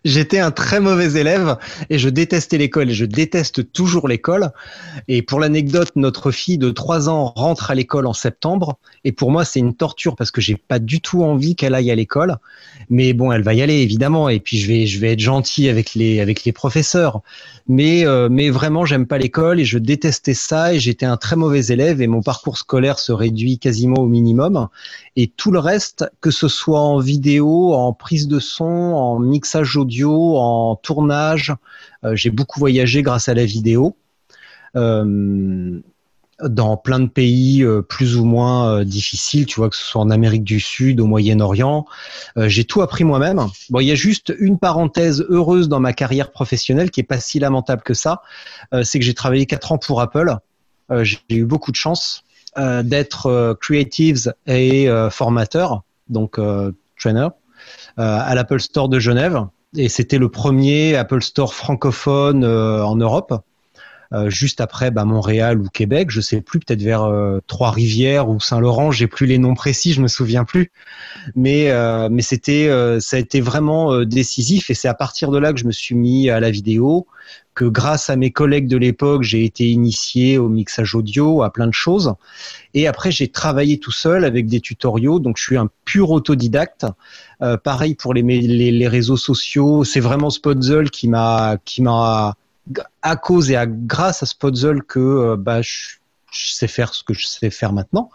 J'étais 0.03 0.39
un 0.39 0.49
très 0.49 0.79
mauvais 0.79 1.19
élève 1.19 1.57
et 1.91 1.99
je 1.99 2.09
détestais 2.09 2.57
l'école 2.57 2.89
et 2.89 2.93
je 2.93 3.05
déteste 3.05 3.71
toujours 3.71 4.07
l'école. 4.07 4.51
Et 5.07 5.21
pour 5.21 5.39
l'anecdote, 5.39 5.91
notre 5.95 6.31
fille 6.31 6.57
de 6.57 6.71
3 6.71 7.07
ans 7.07 7.33
rentre 7.35 7.69
à 7.69 7.75
l'école 7.75 8.07
en 8.07 8.13
septembre 8.13 8.79
et 9.03 9.11
pour 9.11 9.29
moi 9.29 9.45
c'est 9.45 9.59
une 9.59 9.75
torture 9.75 10.15
parce 10.15 10.31
que 10.31 10.41
j'ai 10.41 10.55
pas 10.55 10.79
du 10.79 11.01
tout 11.01 11.23
envie 11.23 11.55
qu'elle 11.55 11.75
aille 11.75 11.91
à 11.91 11.95
l'école. 11.95 12.37
Mais 12.89 13.13
bon, 13.13 13.31
elle 13.31 13.43
va 13.43 13.53
y 13.53 13.61
aller 13.61 13.81
évidemment 13.81 14.27
et 14.27 14.39
puis 14.39 14.57
je 14.57 14.67
vais 14.67 14.87
je 14.87 14.99
vais 14.99 15.13
être 15.13 15.19
gentil 15.19 15.69
avec 15.69 15.93
les 15.93 16.19
avec 16.19 16.45
les 16.45 16.51
professeurs. 16.51 17.21
Mais 17.67 18.03
euh, 18.07 18.27
mais 18.27 18.49
vraiment 18.49 18.85
j'aime 18.85 19.05
pas 19.05 19.19
l'école 19.19 19.59
et 19.59 19.65
je 19.65 19.77
détestais 19.77 20.33
ça 20.33 20.73
et 20.73 20.79
j'étais 20.79 21.05
un 21.05 21.17
très 21.17 21.35
mauvais 21.35 21.67
élève 21.67 22.01
et 22.01 22.07
mon 22.07 22.23
parcours 22.23 22.57
scolaire 22.57 22.97
se 22.97 23.11
réduit 23.11 23.59
quasiment 23.59 24.01
au 24.01 24.07
minimum 24.07 24.67
et 25.15 25.27
tout 25.27 25.51
le 25.51 25.59
reste 25.59 26.05
que 26.21 26.31
ce 26.31 26.47
soit 26.47 26.79
en 26.79 26.97
vidéo, 26.97 27.73
en 27.73 27.93
prise 27.93 28.27
de 28.27 28.39
son, 28.39 28.65
en 28.65 29.19
mixage 29.19 29.77
audio, 29.77 29.90
en 29.99 30.75
tournage. 30.75 31.53
Euh, 32.03 32.15
j'ai 32.15 32.29
beaucoup 32.29 32.59
voyagé 32.59 33.01
grâce 33.01 33.29
à 33.29 33.33
la 33.33 33.45
vidéo. 33.45 33.95
Euh, 34.75 35.79
dans 36.43 36.75
plein 36.75 36.99
de 36.99 37.07
pays 37.07 37.63
euh, 37.63 37.83
plus 37.83 38.17
ou 38.17 38.25
moins 38.25 38.83
difficiles, 38.83 39.45
tu 39.45 39.59
vois, 39.59 39.69
que 39.69 39.75
ce 39.75 39.83
soit 39.83 40.01
en 40.01 40.09
Amérique 40.09 40.43
du 40.43 40.59
Sud, 40.59 40.99
au 40.99 41.05
Moyen-Orient. 41.05 41.85
j'ai 42.37 42.63
tout 42.63 42.81
appris 42.81 43.03
moi-même. 43.03 43.45
Bon, 43.69 43.79
il 43.79 43.85
y 43.85 43.91
a 43.91 43.95
juste 43.95 44.33
une 44.39 44.57
parenthèse 44.57 45.23
heureuse 45.29 45.69
dans 45.69 45.79
ma 45.79 45.93
carrière 45.93 46.31
professionnelle 46.31 46.89
qui 46.89 46.99
est 47.01 47.03
pas 47.03 47.19
si 47.19 47.37
lamentable 47.37 47.83
que 47.83 47.93
ça. 47.93 48.23
c'est 48.83 48.97
que 48.97 49.05
j'ai 49.05 49.13
travaillé 49.13 49.45
quatre 49.45 49.71
ans 49.71 49.77
pour 49.77 50.01
Apple. 50.01 50.35
j'ai 51.03 51.19
eu 51.29 51.45
beaucoup 51.45 51.71
de 51.71 51.75
chance 51.75 52.23
d'être 52.57 53.55
creatives 53.61 54.33
et 54.47 54.89
formateur, 55.11 55.83
donc 56.09 56.39
trainer. 56.97 57.27
À 57.97 58.33
l'Apple 58.33 58.59
Store 58.59 58.89
de 58.89 58.97
Genève. 58.97 59.45
Et 59.77 59.87
c'était 59.87 60.17
le 60.17 60.29
premier 60.29 60.95
Apple 60.95 61.21
Store 61.21 61.53
francophone 61.53 62.43
euh, 62.43 62.83
en 62.83 62.95
Europe. 62.95 63.33
euh, 64.13 64.29
juste 64.29 64.59
après 64.59 64.91
bah, 64.91 65.05
Montréal 65.05 65.61
ou 65.61 65.69
Québec, 65.69 66.09
je 66.11 66.19
sais 66.19 66.41
plus, 66.41 66.59
peut-être 66.59 66.81
vers 66.81 67.03
euh, 67.03 67.39
Trois-Rivières 67.47 68.27
ou 68.27 68.41
Saint-Laurent, 68.41 68.91
j'ai 68.91 69.07
plus 69.07 69.25
les 69.25 69.37
noms 69.37 69.53
précis, 69.53 69.93
je 69.93 70.01
me 70.01 70.09
souviens 70.09 70.43
plus. 70.43 70.71
Mais 71.35 71.71
mais 72.09 72.21
c'était 72.21 72.69
ça 72.99 73.15
a 73.17 73.19
été 73.19 73.39
vraiment 73.41 74.03
décisif 74.03 74.69
et 74.69 74.73
c'est 74.73 74.89
à 74.89 74.93
partir 74.93 75.31
de 75.31 75.37
là 75.37 75.53
que 75.53 75.59
je 75.59 75.65
me 75.65 75.71
suis 75.71 75.95
mis 75.95 76.29
à 76.29 76.39
la 76.41 76.51
vidéo, 76.51 77.07
que 77.53 77.65
grâce 77.65 78.09
à 78.09 78.15
mes 78.15 78.31
collègues 78.31 78.67
de 78.67 78.77
l'époque, 78.77 79.23
j'ai 79.23 79.45
été 79.45 79.69
initié 79.69 80.37
au 80.37 80.49
mixage 80.49 80.95
audio, 80.95 81.43
à 81.43 81.51
plein 81.51 81.67
de 81.67 81.73
choses. 81.73 82.13
Et 82.73 82.87
après, 82.87 83.11
j'ai 83.11 83.27
travaillé 83.27 83.77
tout 83.79 83.91
seul 83.91 84.25
avec 84.25 84.47
des 84.47 84.61
tutoriaux, 84.61 85.19
donc 85.19 85.37
je 85.37 85.43
suis 85.43 85.57
un 85.57 85.69
pur 85.85 86.11
autodidacte. 86.11 86.85
Pareil 87.63 87.95
pour 87.95 88.13
les, 88.13 88.21
les, 88.21 88.71
les 88.71 88.87
réseaux 88.87 89.17
sociaux, 89.17 89.83
c'est 89.83 89.99
vraiment 89.99 90.29
Spotzel 90.29 90.89
qui 90.89 91.07
m'a 91.07 91.57
qui 91.65 91.81
m'a 91.81 92.35
à 93.01 93.15
cause 93.15 93.51
et 93.51 93.55
à 93.55 93.65
grâce 93.65 94.23
à 94.23 94.25
Spotzel 94.25 94.83
que 94.83 94.99
euh, 94.99 95.35
bah, 95.37 95.61
je, 95.61 95.97
sais 96.31 96.67
faire 96.67 96.93
ce 96.93 97.03
que 97.03 97.13
je 97.13 97.25
sais 97.25 97.49
faire 97.49 97.73
maintenant, 97.73 98.09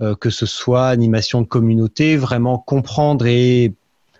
euh, 0.00 0.14
que 0.14 0.30
ce 0.30 0.46
soit 0.46 0.88
animation 0.88 1.40
de 1.40 1.46
communauté, 1.46 2.16
vraiment 2.16 2.58
comprendre 2.58 3.26
et 3.26 3.72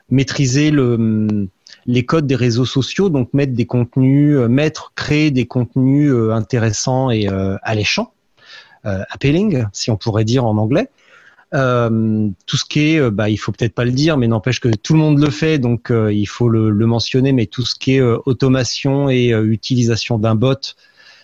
maîtriser 0.08 0.70
le, 0.70 1.48
les 1.86 2.06
codes 2.06 2.26
des 2.26 2.36
réseaux 2.36 2.64
sociaux, 2.64 3.08
donc 3.08 3.34
mettre 3.34 3.52
des 3.52 3.66
contenus, 3.66 4.36
euh, 4.36 4.48
mettre, 4.48 4.92
créer 4.94 5.30
des 5.30 5.46
contenus 5.46 6.12
intéressants 6.32 7.10
et 7.10 7.28
alléchants, 7.62 8.12
appealing, 8.84 9.66
si 9.72 9.90
on 9.90 9.96
pourrait 9.96 10.24
dire 10.24 10.44
en 10.44 10.56
anglais. 10.58 10.88
Euh, 11.56 12.28
tout 12.44 12.56
ce 12.56 12.64
qui 12.64 12.94
est, 12.94 13.00
euh, 13.00 13.10
bah, 13.10 13.30
il 13.30 13.38
faut 13.38 13.50
peut-être 13.50 13.74
pas 13.74 13.84
le 13.84 13.92
dire, 13.92 14.18
mais 14.18 14.28
n'empêche 14.28 14.60
que 14.60 14.68
tout 14.68 14.92
le 14.92 14.98
monde 14.98 15.18
le 15.18 15.30
fait, 15.30 15.58
donc 15.58 15.90
euh, 15.90 16.12
il 16.12 16.26
faut 16.26 16.48
le, 16.48 16.70
mentionner. 16.86 17.32
Mais 17.32 17.46
tout 17.46 17.64
ce 17.64 17.74
qui 17.74 17.94
est 17.96 18.02
automation 18.02 19.08
et 19.08 19.30
utilisation 19.30 20.18
d'un 20.18 20.34
bot, 20.34 20.74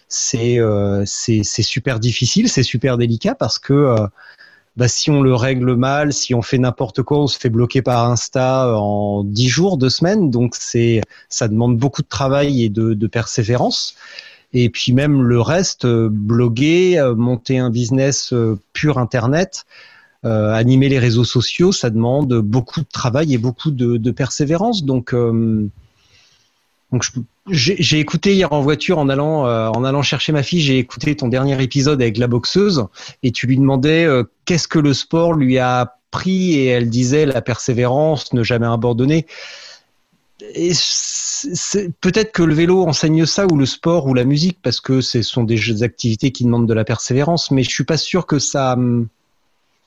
c'est 0.09 0.59
c'est 1.07 1.63
super 1.63 2.01
difficile, 2.01 2.49
c'est 2.49 2.63
super 2.63 2.99
délicat 2.99 3.35
parce 3.35 3.59
que 3.59 3.95
bah, 4.77 4.89
si 4.89 5.11
on 5.11 5.23
le 5.23 5.35
règle 5.35 5.75
mal, 5.77 6.13
si 6.13 6.35
on 6.35 6.43
fait 6.43 6.59
n'importe 6.59 7.03
quoi, 7.03 7.21
on 7.21 7.27
se 7.27 7.39
fait 7.39 7.51
bloquer 7.51 7.83
par 7.83 8.11
Insta 8.11 8.75
en 8.77 9.23
10 9.25 9.49
jours, 9.49 9.77
2 9.79 9.91
semaines. 9.91 10.31
Donc 10.31 10.55
c'est, 10.59 11.03
ça 11.29 11.49
demande 11.49 11.77
beaucoup 11.79 12.03
de 12.03 12.09
travail 12.09 12.65
et 12.65 12.69
de, 12.71 12.95
de, 12.95 13.07
persévérance. 13.07 13.95
Et 14.53 14.71
puis 14.71 14.93
même 14.93 15.23
le 15.23 15.41
reste, 15.41 15.87
bloguer, 15.87 17.13
monter 17.17 17.59
un 17.59 17.71
business 17.71 18.35
pur 18.73 18.99
Internet, 18.99 19.65
euh, 20.25 20.53
animer 20.53 20.89
les 20.89 21.01
réseaux 21.01 21.25
sociaux, 21.25 21.73
ça 21.73 21.91
demande 21.91 22.33
beaucoup 22.35 22.81
de 22.81 22.87
travail 22.87 23.35
et 23.35 23.39
beaucoup 23.39 23.73
de, 23.73 24.11
persévérance. 24.13 24.85
Donc, 24.85 25.15
euh, 25.15 25.67
donc 26.93 27.05
j'ai 27.49 27.99
écouté 27.99 28.35
hier 28.35 28.53
en 28.53 28.61
voiture 28.63 28.99
en 28.99 29.09
allant 29.09 29.47
euh, 29.47 29.67
en 29.71 29.83
allant 29.83 30.03
chercher 30.03 30.31
ma 30.31 30.45
fille, 30.45 30.61
j'ai 30.61 30.79
écouté 30.79 31.17
ton 31.17 31.27
dernier 31.27 31.61
épisode 31.61 32.01
avec 32.01 32.19
la 32.19 32.29
boxeuse 32.29 32.87
et 33.25 33.33
tu 33.33 33.49
lui 33.49 33.57
demandais 33.57 34.07
qu'est-ce 34.45 34.69
que 34.69 34.79
le 34.79 34.95
sport 34.95 35.33
lui 35.33 35.59
a 35.59 35.81
appris 35.81 36.55
et 36.55 36.67
elle 36.67 36.89
disait 36.89 37.27
la 37.27 37.43
persévérance, 37.43 38.33
ne 38.33 38.45
jamais 38.45 38.67
abandonner. 38.67 39.27
Et 40.55 40.73
peut-être 42.01 42.31
que 42.31 42.45
le 42.45 42.55
vélo 42.55 42.85
enseigne 42.85 43.27
ça 43.27 43.47
ou 43.51 43.57
le 43.57 43.67
sport 43.67 44.07
ou 44.07 44.15
la 44.15 44.25
musique 44.25 44.59
parce 44.63 44.81
que 44.81 45.01
ce 45.01 45.23
sont 45.23 45.43
des 45.43 45.83
activités 45.83 46.31
qui 46.31 46.45
demandent 46.45 46.69
de 46.69 46.75
la 46.75 46.85
persévérance, 46.85 47.51
mais 47.51 47.65
je 47.65 47.71
suis 47.71 47.85
pas 47.85 47.97
sûr 47.97 48.25
que 48.27 48.39
ça 48.39 48.77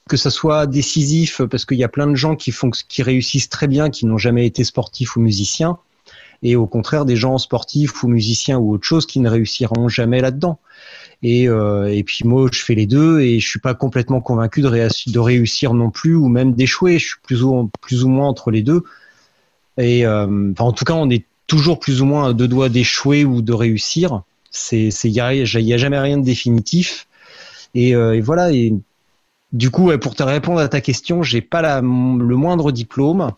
que 0.10 0.18
ça 0.18 0.30
soit 0.30 0.68
décisif 0.68 1.42
parce 1.50 1.66
qu'il 1.66 1.78
y 1.78 1.84
a 1.84 1.90
plein 1.90 2.08
de 2.08 2.16
gens 2.16 2.36
qui 2.36 2.52
font 2.52 2.70
qui 2.70 3.02
réussissent 3.02 3.50
très 3.50 3.68
bien 3.68 3.90
qui 3.90 4.06
n'ont 4.06 4.20
jamais 4.20 4.46
été 4.46 4.64
sportifs 4.64 5.16
ou 5.16 5.20
musiciens 5.20 5.80
et 6.44 6.56
au 6.56 6.68
contraire 6.68 7.06
des 7.06 7.16
gens 7.16 7.38
sportifs 7.38 8.04
ou 8.04 8.08
musiciens 8.08 8.58
ou 8.58 8.74
autre 8.74 8.86
chose 8.86 9.06
qui 9.08 9.20
ne 9.20 9.30
réussiront 9.30 9.90
jamais 9.90 10.22
là-dedans. 10.22 10.60
Et, 11.24 11.48
euh, 11.50 11.92
et 11.92 12.04
puis 12.04 12.22
moi 12.24 12.48
je 12.52 12.62
fais 12.62 12.76
les 12.76 12.86
deux 12.86 13.20
et 13.22 13.40
je 13.40 13.48
suis 13.48 13.60
pas 13.60 13.74
complètement 13.74 14.22
convaincu 14.22 14.62
de, 14.62 15.18
réussir 15.18 15.74
non 15.74 15.90
plus 15.90 16.16
ou 16.16 16.28
même 16.28 16.54
d'échouer. 16.54 17.00
Je 17.00 17.08
suis 17.08 17.20
plus 17.24 17.44
ou, 17.44 17.72
plus 17.82 18.04
ou 18.04 18.10
moins 18.10 18.28
entre 18.28 18.52
les 18.52 18.62
deux. 18.62 18.84
Et 19.78 20.06
euh, 20.06 20.54
en 20.60 20.72
tout 20.72 20.86
cas 20.86 20.94
on 20.94 21.10
est 21.10 21.26
toujours 21.48 21.80
plus 21.80 22.02
ou 22.02 22.06
moins 22.06 22.30
à 22.30 22.34
deux 22.34 22.48
doigts 22.48 22.70
d'échouer 22.70 23.26
ou 23.26 23.42
de 23.42 23.54
réussir. 23.54 24.22
C'est 24.52 24.90
il 25.04 25.12
y 25.12 25.20
a, 25.20 25.28
a 25.28 25.46
jamais 25.46 26.00
rien 26.00 26.18
de 26.18 26.24
définitif. 26.24 27.08
Et, 27.74 27.96
euh, 27.96 28.16
et 28.16 28.22
voilà. 28.22 28.52
Du 29.56 29.72
coup, 29.72 29.90
pour 30.00 30.16
te 30.16 30.24
répondre 30.24 30.60
à 30.60 30.68
ta 30.68 30.82
question, 30.82 31.24
j'ai 31.24 31.40
pas 31.40 31.80
le 31.80 32.36
moindre 32.36 32.74
diplôme, 32.74 33.32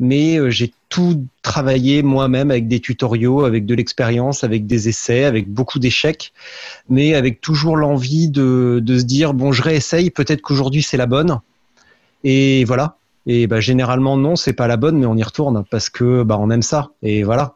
mais 0.00 0.36
euh, 0.36 0.50
j'ai 0.50 0.74
tout 0.88 1.24
travaillé 1.42 2.02
moi-même 2.02 2.50
avec 2.50 2.66
des 2.66 2.80
tutoriaux, 2.80 3.44
avec 3.44 3.64
de 3.64 3.74
l'expérience, 3.76 4.42
avec 4.42 4.66
des 4.66 4.88
essais, 4.88 5.22
avec 5.22 5.48
beaucoup 5.48 5.78
d'échecs, 5.78 6.32
mais 6.88 7.14
avec 7.14 7.40
toujours 7.40 7.76
l'envie 7.76 8.28
de, 8.28 8.80
de, 8.82 8.98
se 8.98 9.04
dire 9.04 9.34
bon, 9.34 9.52
je 9.52 9.62
réessaye, 9.62 10.10
peut-être 10.10 10.42
qu'aujourd'hui 10.42 10.82
c'est 10.82 10.96
la 10.96 11.06
bonne, 11.06 11.40
et 12.24 12.64
voilà. 12.64 12.96
Et 13.26 13.46
bah, 13.46 13.60
généralement 13.60 14.16
non, 14.16 14.34
c'est 14.34 14.54
pas 14.54 14.66
la 14.66 14.76
bonne, 14.76 14.98
mais 14.98 15.06
on 15.06 15.16
y 15.16 15.22
retourne 15.22 15.64
parce 15.70 15.90
que 15.90 16.24
bah, 16.24 16.38
on 16.40 16.50
aime 16.50 16.62
ça, 16.62 16.90
et 17.02 17.22
voilà. 17.22 17.54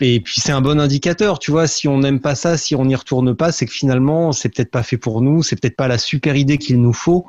Et 0.00 0.20
puis 0.20 0.40
c'est 0.40 0.52
un 0.52 0.60
bon 0.60 0.80
indicateur, 0.80 1.38
tu 1.38 1.50
vois. 1.50 1.66
Si 1.66 1.88
on 1.88 1.98
n'aime 1.98 2.20
pas 2.20 2.34
ça, 2.34 2.56
si 2.56 2.74
on 2.74 2.84
n'y 2.84 2.94
retourne 2.94 3.34
pas, 3.34 3.50
c'est 3.52 3.66
que 3.66 3.72
finalement 3.72 4.32
c'est 4.32 4.48
peut-être 4.48 4.70
pas 4.70 4.82
fait 4.82 4.96
pour 4.96 5.20
nous, 5.22 5.42
c'est 5.42 5.60
peut-être 5.60 5.76
pas 5.76 5.88
la 5.88 5.98
super 5.98 6.36
idée 6.36 6.58
qu'il 6.58 6.80
nous 6.80 6.92
faut. 6.92 7.26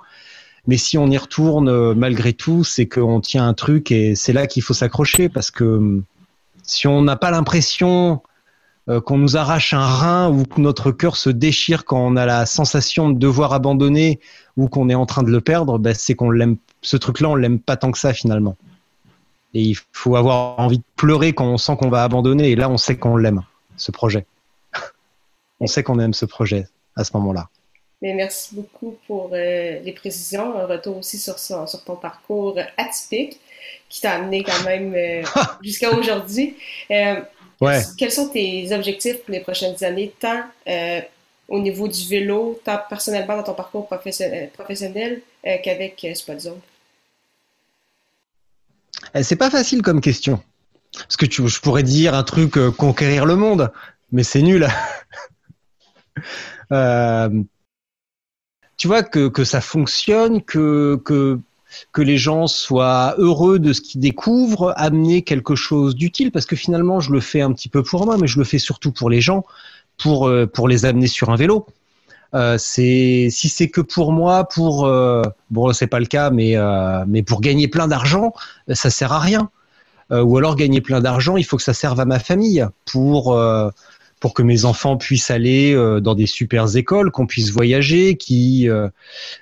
Mais 0.68 0.78
si 0.78 0.98
on 0.98 1.10
y 1.10 1.18
retourne 1.18 1.70
euh, 1.70 1.96
malgré 1.96 2.34
tout, 2.34 2.64
c'est 2.64 2.88
qu'on 2.88 3.22
tient 3.22 3.48
un 3.48 3.54
truc 3.54 3.92
et 3.92 4.16
c'est 4.16 4.34
là 4.34 4.46
qu'il 4.46 4.62
faut 4.62 4.74
s'accrocher 4.74 5.30
parce 5.30 5.52
que 5.52 5.64
hum, 5.64 6.04
si 6.64 6.86
on 6.88 7.02
n'a 7.02 7.16
pas 7.16 7.32
l'impression 7.32 8.22
euh, 8.90 9.02
qu'on 9.02 9.18
nous 9.18 9.38
arrache 9.38 9.74
un 9.74 9.86
rein 9.86 10.30
ou 10.30 10.46
que 10.46 10.62
notre 10.62 10.92
cœur 10.92 11.16
se 11.16 11.30
déchire 11.30 11.86
quand 11.86 12.00
on 12.00 12.16
a 12.16 12.26
la 12.26 12.46
sensation 12.46 13.10
de 13.10 13.18
devoir 13.18 13.54
abandonner 13.54 14.20
ou 14.58 14.68
qu'on 14.68 14.90
est 14.90 14.96
en 14.96 15.06
train 15.06 15.24
de 15.24 15.32
le 15.32 15.42
perdre, 15.42 15.80
ben 15.80 15.96
c'est 15.96 16.16
qu'on 16.16 16.30
l'aime. 16.30 16.58
Ce 16.82 16.98
truc-là, 16.98 17.30
on 17.30 17.36
l'aime 17.36 17.60
pas 17.60 17.78
tant 17.78 17.92
que 17.92 17.98
ça 17.98 18.14
finalement. 18.14 18.56
Et 19.54 19.62
il 19.62 19.78
faut 19.94 20.16
avoir 20.16 20.60
envie 20.60 20.78
de 20.78 20.84
pleurer 20.96 21.34
quand 21.34 21.46
on 21.46 21.58
sent 21.58 21.76
qu'on 21.78 21.90
va 21.90 22.04
abandonner. 22.04 22.52
Et 22.52 22.56
là, 22.56 22.70
on 22.70 22.78
sait 22.78 22.98
qu'on 22.98 23.18
l'aime, 23.18 23.42
ce 23.78 23.92
projet. 23.92 24.26
on 25.60 25.68
sait 25.68 25.84
qu'on 25.84 26.00
aime 26.00 26.14
ce 26.14 26.26
projet 26.26 26.68
à 26.96 27.04
ce 27.04 27.16
moment-là. 27.18 27.50
Mais 28.02 28.14
merci 28.14 28.56
beaucoup 28.56 28.98
pour 29.08 29.32
euh, 29.34 29.80
les 29.80 29.92
précisions. 29.92 30.58
Un 30.58 30.66
retour 30.66 30.98
aussi 30.98 31.18
sur, 31.18 31.38
sur 31.38 31.84
ton 31.84 31.96
parcours 31.96 32.58
atypique 32.78 33.40
qui 33.90 34.02
t'a 34.02 34.14
amené 34.14 34.44
quand 34.44 34.64
même 34.64 34.94
euh, 34.96 35.24
jusqu'à 35.62 35.92
aujourd'hui. 35.92 36.56
Euh, 36.92 37.22
ouais. 37.60 37.82
Quels 37.98 38.12
sont 38.12 38.30
tes 38.30 38.74
objectifs 38.74 39.18
pour 39.24 39.34
les 39.34 39.42
prochaines 39.42 39.84
années, 39.84 40.14
tant 40.20 40.44
au 41.48 41.60
niveau 41.60 41.88
du 41.88 42.08
vélo, 42.08 42.62
tant 42.64 42.80
personnellement 42.88 43.36
dans 43.36 43.44
ton 43.44 43.56
parcours 43.56 43.88
professionnel, 43.88 45.22
qu'avec 45.64 46.08
Spotzone? 46.14 46.60
Eh, 49.16 49.24
c'est 49.24 49.36
pas 49.36 49.50
facile 49.50 49.82
comme 49.82 50.02
question. 50.02 50.42
Parce 50.94 51.18
que 51.18 51.26
tu, 51.26 51.48
je 51.48 51.60
pourrais 51.60 51.84
dire 51.84 52.14
un 52.14 52.24
truc 52.24 52.58
euh, 52.58 52.72
conquérir 52.72 53.26
le 53.26 53.36
monde, 53.36 53.72
mais 54.12 54.24
c'est 54.24 54.42
nul. 54.42 54.68
euh, 56.72 57.30
tu 58.78 58.88
vois 58.88 59.04
que, 59.04 59.44
ça 59.44 59.62
fonctionne, 59.62 60.42
que, 60.42 61.40
les 61.98 62.18
gens 62.18 62.48
soient 62.48 63.16
heureux 63.18 63.60
de 63.60 63.74
ce 63.74 63.82
qu'ils 63.82 64.02
découvrent, 64.02 64.74
amener 64.78 65.22
quelque 65.22 65.56
chose 65.56 65.96
d'utile, 65.96 66.32
parce 66.32 66.46
que 66.46 66.56
finalement 66.56 67.00
je 67.00 67.12
le 67.12 67.20
fais 67.20 67.42
un 67.42 67.52
petit 67.52 67.70
peu 67.70 67.84
pour 67.84 68.06
moi, 68.06 68.18
mais 68.18 68.28
je 68.28 68.40
le 68.40 68.46
fais 68.46 68.60
surtout 68.60 68.92
pour 68.92 69.10
les 69.10 69.22
gens, 69.22 69.46
pour, 69.98 70.28
euh, 70.28 70.48
pour 70.48 70.68
les 70.68 70.86
amener 70.86 71.08
sur 71.08 71.30
un 71.30 71.36
vélo. 71.36 71.68
Euh, 72.36 72.58
c'est 72.60 73.30
si 73.32 73.50
c'est 73.50 73.70
que 73.70 73.82
pour 73.82 74.12
moi, 74.12 74.48
pour 74.48 74.86
euh, 74.86 75.24
bon, 75.50 75.74
c'est 75.74 75.88
pas 75.88 76.00
le 76.00 76.06
cas, 76.06 76.30
mais 76.30 76.56
euh, 76.56 77.04
mais 77.08 77.24
pour 77.24 77.42
gagner 77.42 77.68
plein 77.68 77.88
d'argent, 77.88 78.34
ça 78.72 78.90
sert 78.90 79.12
à 79.14 79.20
rien. 79.20 79.50
ou 80.12 80.38
alors 80.38 80.56
gagner 80.56 80.82
plein 80.82 81.02
d'argent, 81.02 81.38
il 81.38 81.44
faut 81.44 81.58
que 81.58 81.64
ça 81.64 81.74
serve 81.74 82.00
à 82.00 82.06
ma 82.06 82.20
famille 82.20 82.66
pour 82.86 83.40
pour 84.20 84.34
que 84.34 84.42
mes 84.44 84.66
enfants 84.66 84.98
puissent 84.98 85.32
aller 85.32 85.74
dans 86.02 86.16
des 86.16 86.26
super 86.26 86.76
écoles, 86.76 87.12
qu'on 87.12 87.28
puisse 87.28 87.52
voyager, 87.52 88.18
qui, 88.18 88.68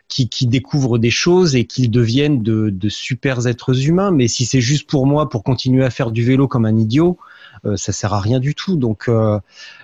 qui, 0.08 0.30
qui 0.30 0.46
découvrent 0.46 1.00
des 1.00 1.10
choses 1.10 1.56
et 1.56 1.66
qu'ils 1.66 1.90
deviennent 1.90 2.44
de, 2.44 2.70
de 2.70 2.90
super 2.90 3.48
êtres 3.48 3.88
humains. 3.88 4.12
Mais 4.12 4.28
si 4.28 4.46
c'est 4.46 4.62
juste 4.62 4.88
pour 4.90 5.08
moi, 5.08 5.30
pour 5.30 5.44
continuer 5.44 5.84
à 5.84 5.90
faire 5.90 6.12
du 6.12 6.24
vélo 6.24 6.48
comme 6.48 6.66
un 6.66 6.78
idiot, 6.78 7.18
euh, 7.18 7.37
ça 7.76 7.92
sert 7.92 8.14
à 8.14 8.20
rien 8.20 8.40
du 8.40 8.56
tout. 8.56 8.76
Donc 8.76 9.08
euh, 9.08 9.40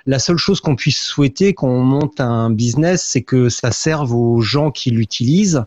la 0.05 0.19
seule 0.19 0.37
chose 0.37 0.61
qu'on 0.61 0.75
puisse 0.75 1.01
souhaiter 1.01 1.53
quand 1.53 1.67
on 1.67 1.83
monte 1.83 2.19
un 2.19 2.49
business, 2.49 3.03
c'est 3.03 3.21
que 3.21 3.49
ça 3.49 3.71
serve 3.71 4.13
aux 4.13 4.41
gens 4.41 4.71
qui 4.71 4.91
l'utilisent 4.91 5.65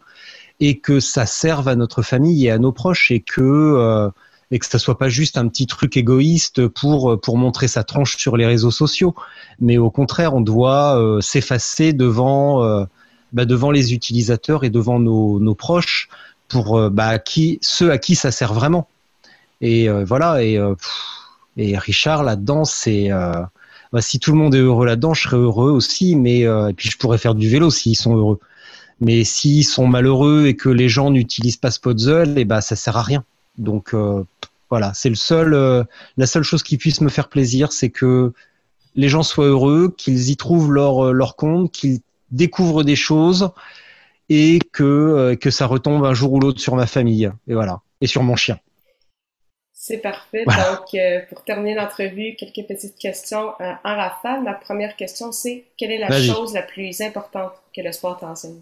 et 0.60 0.78
que 0.78 1.00
ça 1.00 1.26
serve 1.26 1.68
à 1.68 1.76
notre 1.76 2.02
famille 2.02 2.46
et 2.46 2.50
à 2.50 2.58
nos 2.58 2.72
proches 2.72 3.10
et 3.10 3.20
que 3.20 3.42
euh, 3.42 4.10
et 4.50 4.60
que 4.60 4.66
ça 4.66 4.78
soit 4.78 4.96
pas 4.96 5.08
juste 5.08 5.38
un 5.38 5.48
petit 5.48 5.66
truc 5.66 5.96
égoïste 5.96 6.68
pour 6.68 7.20
pour 7.20 7.36
montrer 7.36 7.68
sa 7.68 7.82
tronche 7.82 8.16
sur 8.16 8.36
les 8.36 8.46
réseaux 8.46 8.70
sociaux, 8.70 9.14
mais 9.58 9.76
au 9.76 9.90
contraire, 9.90 10.34
on 10.34 10.40
doit 10.40 11.18
s'effacer 11.20 11.92
devant 11.92 12.86
bah, 13.32 13.44
devant 13.44 13.72
les 13.72 13.92
utilisateurs 13.92 14.62
et 14.62 14.70
devant 14.70 15.00
nos, 15.00 15.40
nos 15.40 15.56
proches 15.56 16.08
pour 16.46 16.90
bah, 16.90 17.18
ceux 17.60 17.90
à 17.90 17.98
qui 17.98 18.14
ça 18.14 18.30
sert 18.30 18.54
vraiment. 18.54 18.86
Et 19.60 19.88
voilà 20.04 20.44
et 20.44 20.60
et 21.56 21.76
Richard, 21.78 22.22
là-dedans, 22.24 22.64
c'est 22.64 23.10
euh, 23.10 23.32
bah, 23.92 24.02
si 24.02 24.18
tout 24.18 24.32
le 24.32 24.38
monde 24.38 24.54
est 24.54 24.60
heureux 24.60 24.86
là-dedans, 24.86 25.14
je 25.14 25.22
serais 25.22 25.36
heureux 25.36 25.70
aussi. 25.70 26.16
Mais 26.16 26.40
et 26.40 26.72
puis 26.76 26.90
je 26.90 26.98
pourrais 26.98 27.18
faire 27.18 27.34
du 27.34 27.48
vélo 27.48 27.70
s'ils 27.70 27.96
sont 27.96 28.16
heureux. 28.16 28.40
Mais 29.00 29.24
s'ils 29.24 29.64
sont 29.64 29.86
malheureux 29.86 30.46
et 30.46 30.56
que 30.56 30.68
les 30.68 30.88
gens 30.88 31.10
n'utilisent 31.10 31.58
pas 31.58 31.70
Spotzel, 31.70 32.38
et 32.38 32.44
bah 32.44 32.60
ça 32.60 32.76
sert 32.76 32.96
à 32.96 33.02
rien. 33.02 33.24
Donc 33.58 33.94
voilà, 34.70 34.92
c'est 34.94 35.08
le 35.08 35.14
seul, 35.14 35.86
la 36.16 36.26
seule 36.26 36.42
chose 36.42 36.62
qui 36.62 36.76
puisse 36.76 37.00
me 37.00 37.08
faire 37.08 37.28
plaisir, 37.28 37.72
c'est 37.72 37.90
que 37.90 38.32
les 38.94 39.08
gens 39.08 39.22
soient 39.22 39.46
heureux, 39.46 39.94
qu'ils 39.96 40.30
y 40.30 40.36
trouvent 40.36 40.72
leur 40.72 41.12
leur 41.12 41.36
compte, 41.36 41.72
qu'ils 41.72 42.00
découvrent 42.30 42.82
des 42.82 42.96
choses 42.96 43.50
et 44.28 44.58
que, 44.72 44.82
euh, 44.82 45.36
que 45.36 45.50
ça 45.50 45.66
retombe 45.66 46.04
un 46.04 46.14
jour 46.14 46.32
ou 46.32 46.40
l'autre 46.40 46.60
sur 46.60 46.76
ma 46.76 46.86
famille. 46.86 47.30
Et 47.48 47.54
voilà. 47.54 47.80
Et 48.00 48.06
sur 48.06 48.22
mon 48.22 48.36
chien. 48.36 48.58
C'est 49.86 49.98
parfait. 49.98 50.44
Donc, 50.44 50.94
euh, 50.94 51.20
pour 51.28 51.44
terminer 51.44 51.76
l'entrevue, 51.76 52.34
quelques 52.34 52.66
petites 52.66 52.98
questions 52.98 53.52
euh, 53.60 53.72
en 53.84 53.94
rafale. 53.94 54.42
Ma 54.42 54.54
première 54.54 54.96
question, 54.96 55.30
c'est 55.30 55.62
quelle 55.76 55.92
est 55.92 55.98
la 55.98 56.10
chose 56.20 56.54
la 56.54 56.62
plus 56.62 57.00
importante 57.00 57.52
que 57.72 57.82
le 57.82 57.92
sport 57.92 58.18
t'enseigne? 58.18 58.58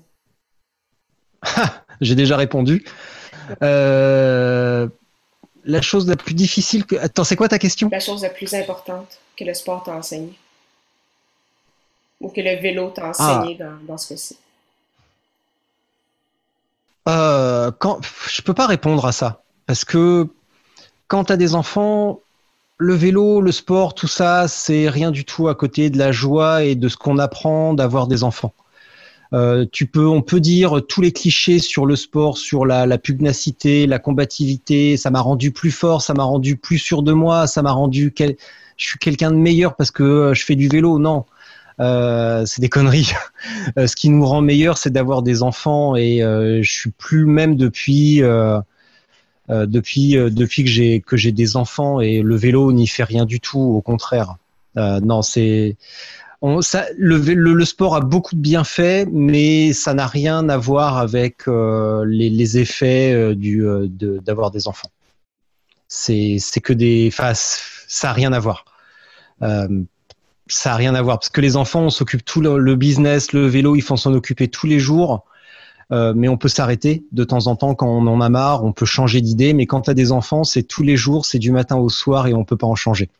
J'ai 2.03 2.15
déjà 2.15 2.37
répondu. 2.37 2.85
la 3.63 4.91
chose 5.81 6.07
la 6.07 6.17
plus 6.17 6.35
difficile 6.35 6.85
que... 6.85 6.97
Attends, 6.97 7.25
c'est 7.25 7.37
quoi 7.37 7.49
ta 7.49 7.59
question? 7.59 7.89
La 7.91 8.01
chose 8.01 8.23
la 8.23 8.29
plus 8.29 8.53
importante 8.53 9.19
que 9.35 9.45
le 9.45 9.55
sport 9.55 9.83
t'a 9.83 9.93
enseigné. 9.93 10.35
Ou 12.21 12.29
que 12.29 12.43
le 12.43 12.61
vélo 12.61 12.91
t'a 12.91 13.07
enseigné 13.07 13.57
ah. 13.61 13.65
dans, 13.65 13.87
dans 13.87 13.97
ce 13.97 14.11
cas-ci? 14.11 14.37
Euh, 17.09 17.71
quand, 17.79 18.01
Je 18.29 18.43
peux 18.43 18.53
pas 18.53 18.67
répondre 18.67 19.07
à 19.07 19.13
ça. 19.13 19.43
Parce 19.65 19.87
que 19.87 20.29
quand 21.15 21.27
tu 21.27 21.33
as 21.33 21.37
des 21.37 21.55
enfants, 21.55 22.23
le 22.77 22.93
vélo, 22.93 23.41
le 23.41 23.53
sport, 23.53 23.95
tout 23.95 24.09
ça, 24.09 24.49
c'est 24.49 24.89
rien 24.89 25.13
du 25.13 25.25
tout 25.25 25.47
à 25.47 25.55
côté 25.55 25.89
de 25.89 25.97
la 25.97 26.11
joie 26.11 26.65
et 26.65 26.75
de 26.75 26.89
ce 26.89 26.97
qu'on 26.97 27.19
apprend 27.19 27.73
d'avoir 27.73 28.09
des 28.09 28.25
enfants. 28.25 28.53
Euh, 29.33 29.65
on 29.95 30.23
peut 30.23 30.41
dire 30.41 30.81
tous 30.89 31.03
les 31.03 31.13
clichés 31.13 31.61
sur 31.61 31.87
le 31.87 31.95
sport, 31.95 32.37
sur 32.37 32.67
la, 32.67 32.99
pugnacité, 32.99 33.87
la 33.87 34.01
combativité. 34.01 34.97
Ça 34.97 35.13
m'a 35.13 35.21
rendu 35.21 35.53
plus 35.53 35.71
fort, 35.71 36.03
ça 36.03 36.15
m'a 36.15 36.25
rendu 36.25 36.57
plus 36.57 36.79
sûr 36.79 37.05
de 37.05 37.13
moi, 37.13 37.47
ça 37.47 37.63
m'a 37.63 37.71
rendu 37.71 38.13
je 38.19 38.35
suis 38.77 38.99
quelqu'un 38.99 39.31
de 39.31 39.37
meilleur 39.37 39.77
parce 39.77 39.93
que 39.93 40.33
je 40.35 40.45
fais 40.45 40.57
du 40.57 40.67
vélo. 40.67 40.99
Non, 40.99 41.27
euh, 41.79 42.45
c'est 42.45 42.61
des 42.61 42.69
conneries. 42.69 43.13
Euh, 43.79 43.87
ce 43.87 43.95
qui 43.95 44.09
nous 44.09 44.25
rend 44.25 44.41
meilleur, 44.41 44.79
c'est 44.79 44.91
d'avoir 44.91 45.23
des 45.23 45.43
enfants 45.43 45.97
et 45.97 46.23
euh, 46.23 46.63
je 46.63 46.73
suis 46.73 46.91
plus 46.91 47.27
même 47.27 47.57
depuis 47.57 48.23
depuis 49.49 50.15
depuis 50.15 50.65
que 50.65 50.71
j'ai 50.71 51.01
que 51.01 51.17
j'ai 51.17 51.33
des 51.33 51.57
enfants 51.57 52.01
et 52.01 52.23
le 52.23 52.37
vélo 52.37 52.73
n'y 52.73 52.87
fait 52.87 53.05
rien 53.05 53.25
du 53.25 53.41
tout. 53.41 53.61
Au 53.61 53.81
contraire, 53.83 54.37
non, 54.77 55.23
c'est 55.23 55.77
ça, 56.61 56.87
le, 56.99 57.17
le, 57.17 57.65
sport 57.65 57.97
a 57.97 58.01
beaucoup 58.01 58.35
de 58.35 58.41
bienfaits, 58.41 59.07
mais 59.11 59.73
ça 59.73 59.95
n'a 59.95 60.07
rien 60.07 60.49
à 60.51 60.59
voir 60.59 60.99
avec 60.99 61.47
les, 61.47 62.31
les, 62.31 62.59
effets 62.59 63.35
du 63.35 63.65
d'avoir 63.89 64.51
des 64.51 64.69
enfants. 64.69 64.91
C'est 65.89 66.39
que 66.63 66.73
des 66.73 67.11
ça 67.13 68.11
a 68.11 68.13
rien 68.13 68.33
à 68.33 68.39
voir 68.39 68.65
ça 70.47 70.73
a 70.73 70.77
rien 70.77 70.95
à 70.95 71.03
voir 71.03 71.19
parce 71.19 71.31
que 71.31 71.41
les 71.41 71.57
enfants, 71.57 71.83
on 71.83 71.91
s'occupe 71.91 72.25
tout 72.25 72.41
le, 72.41 72.77
business, 72.77 73.33
le 73.33 73.47
vélo, 73.47 73.77
ils 73.77 73.83
font 73.83 73.97
s'en 73.97 74.13
occuper 74.13 74.49
tous 74.49 74.67
les 74.67 74.79
jours. 74.79 75.25
Euh, 75.93 76.13
mais 76.15 76.29
on 76.29 76.37
peut 76.37 76.49
s'arrêter 76.49 77.05
de 77.13 77.25
temps 77.25 77.47
en 77.47 77.57
temps 77.57 77.75
quand 77.75 77.89
on 77.89 78.07
en 78.07 78.21
a 78.21 78.29
marre, 78.29 78.65
on 78.65 78.73
peut 78.73 78.87
changer 78.87 79.21
d'idée. 79.21 79.53
Mais 79.53 79.67
quand 79.67 79.83
tu 79.83 79.91
as 79.91 79.95
des 79.95 80.13
enfants, 80.13 80.45
c'est 80.45 80.63
tous 80.63 80.83
les 80.83 80.97
jours, 80.97 81.27
c'est 81.27 81.39
du 81.39 81.51
matin 81.51 81.77
au 81.77 81.89
soir 81.89 82.27
et 82.27 82.35
on 82.35 82.45
peut 82.45 82.57
pas 82.57 82.67
en 82.67 82.75
changer. 82.75 83.11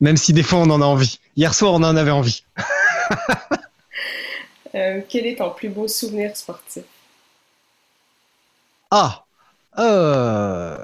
Même 0.00 0.16
si 0.16 0.32
des 0.32 0.42
fois 0.42 0.60
on 0.60 0.70
en 0.70 0.80
a 0.80 0.84
envie. 0.84 1.18
Hier 1.36 1.54
soir, 1.54 1.72
on 1.72 1.82
en 1.82 1.96
avait 1.96 2.10
envie. 2.10 2.44
Euh, 4.76 5.02
quel 5.08 5.24
est 5.24 5.36
ton 5.36 5.50
plus 5.50 5.68
beau 5.68 5.86
souvenir 5.86 6.36
sportif? 6.36 6.82
Ah, 8.90 9.24
euh, 9.78 10.76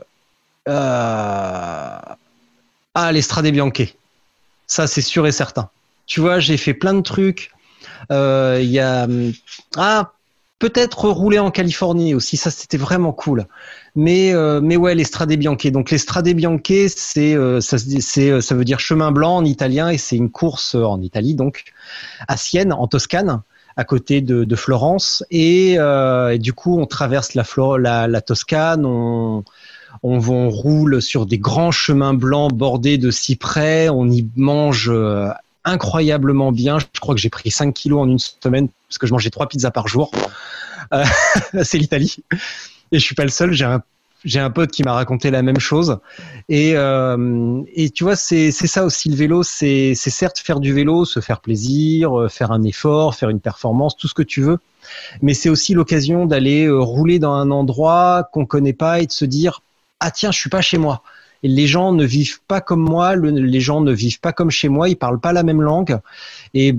ah, 0.68 2.16
l'Estrade 3.11 3.49
Bianchi. 3.49 3.96
Ça, 4.68 4.87
c'est 4.87 5.01
sûr 5.01 5.27
et 5.27 5.33
certain. 5.33 5.70
Tu 6.07 6.20
vois, 6.20 6.38
j'ai 6.38 6.57
fait 6.57 6.73
plein 6.73 6.94
de 6.94 7.01
trucs. 7.01 7.51
Il 8.11 8.70
y 8.70 8.79
a 8.79 9.09
ah 9.77 10.12
peut-être 10.61 11.09
rouler 11.09 11.40
en 11.40 11.51
Californie 11.51 12.14
aussi. 12.14 12.37
Ça, 12.37 12.53
c'était 12.53 12.77
vraiment 12.77 13.12
cool. 13.12 13.46
Mais 13.96 14.33
euh, 14.33 14.61
mais 14.62 14.77
ouais, 14.77 14.94
l'Estrade 14.94 15.33
Bianche. 15.33 15.66
Donc 15.66 15.90
l'Estrade 15.90 16.29
Bianche, 16.29 16.61
c'est 16.94 17.35
euh, 17.35 17.61
ça 17.61 17.77
c'est 17.79 18.40
ça 18.40 18.55
veut 18.55 18.64
dire 18.64 18.79
chemin 18.79 19.11
blanc 19.11 19.38
en 19.38 19.44
italien 19.44 19.88
et 19.88 19.99
c'est 19.99 20.16
une 20.16 20.31
course 20.31 20.77
en 20.77 21.01
Italie 21.03 21.35
donc 21.35 21.64
à 22.29 22.37
Sienne 22.37 22.73
en 22.73 22.87
Toscane 22.87 23.42
à 23.77 23.85
côté 23.85 24.20
de, 24.20 24.44
de 24.44 24.57
Florence 24.57 25.25
et, 25.31 25.73
et, 25.75 26.38
du 26.38 26.53
coup 26.53 26.79
on 26.79 26.87
traverse 26.87 27.35
la, 27.35 27.44
la, 27.79 28.07
la 28.07 28.20
Toscane, 28.20 28.85
on, 28.85 29.42
on, 30.03 30.51
roule 30.51 31.03
sur 31.03 31.27
des 31.27 31.38
grands 31.38 31.70
chemins 31.70 32.14
blancs 32.14 32.53
bordés 32.53 32.99
de 32.99 33.11
cyprès, 33.11 33.88
on 33.88 34.09
y 34.09 34.27
mange 34.37 34.90
euh, 34.90 35.29
incroyablement 35.64 36.53
bien. 36.53 36.79
Je 36.79 37.01
crois 37.01 37.14
que 37.14 37.20
j'ai 37.20 37.31
pris 37.31 37.51
5 37.51 37.73
kilos 37.75 38.01
en 38.01 38.09
une 38.09 38.18
semaine 38.18 38.68
parce 38.90 38.98
que 38.98 39.07
je 39.07 39.12
mangeais 39.12 39.31
trois 39.31 39.48
pizzas 39.48 39.70
par 39.70 39.87
jour. 39.87 40.11
Euh, 40.92 41.05
c'est 41.62 41.79
l'Italie. 41.79 42.16
Et 42.90 42.98
je 42.98 43.05
suis 43.05 43.14
pas 43.14 43.22
le 43.22 43.31
seul. 43.31 43.53
J'ai 43.53 43.64
un, 43.64 43.83
j'ai 44.24 44.40
un 44.40 44.50
pote 44.50 44.72
qui 44.72 44.83
m'a 44.83 44.92
raconté 44.92 45.31
la 45.31 45.42
même 45.42 45.61
chose. 45.61 45.98
Et, 46.48 46.72
euh, 46.74 47.62
et 47.72 47.90
tu 47.90 48.03
vois, 48.03 48.16
c'est, 48.16 48.50
ça 48.50 48.85
aussi 48.85 49.09
le 49.09 49.14
vélo. 49.14 49.44
C'est, 49.44 49.94
certes 49.94 50.40
faire 50.40 50.59
du 50.59 50.74
vélo, 50.74 51.05
se 51.05 51.20
faire 51.20 51.40
plaisir, 51.40 52.26
faire 52.29 52.50
un 52.50 52.64
effort, 52.64 53.14
faire 53.14 53.31
une 53.31 53.40
performance, 53.40 53.96
tout 53.96 54.09
ce 54.09 54.14
que 54.14 54.22
tu 54.22 54.42
veux. 54.42 54.59
Mais 55.22 55.35
c'est 55.35 55.48
aussi 55.48 55.72
l'occasion 55.72 56.26
d'aller 56.26 56.68
rouler 56.68 57.20
dans 57.20 57.35
un 57.35 57.53
endroit 57.53 58.29
qu'on 58.33 58.44
connaît 58.44 58.72
pas 58.72 59.00
et 59.00 59.07
de 59.07 59.12
se 59.12 59.24
dire 59.24 59.62
ah 60.00 60.11
tiens, 60.11 60.33
je 60.33 60.38
suis 60.38 60.50
pas 60.50 60.62
chez 60.62 60.79
moi. 60.79 61.03
Les 61.42 61.66
gens 61.66 61.92
ne 61.92 62.05
vivent 62.05 62.40
pas 62.48 62.61
comme 62.61 62.81
moi, 62.81 63.14
les 63.16 63.61
gens 63.61 63.81
ne 63.81 63.92
vivent 63.92 64.20
pas 64.20 64.33
comme 64.33 64.50
chez 64.50 64.68
moi, 64.68 64.88
ils 64.88 64.96
parlent 64.96 65.20
pas 65.20 65.33
la 65.33 65.42
même 65.42 65.62
langue. 65.62 66.00
Et 66.53 66.74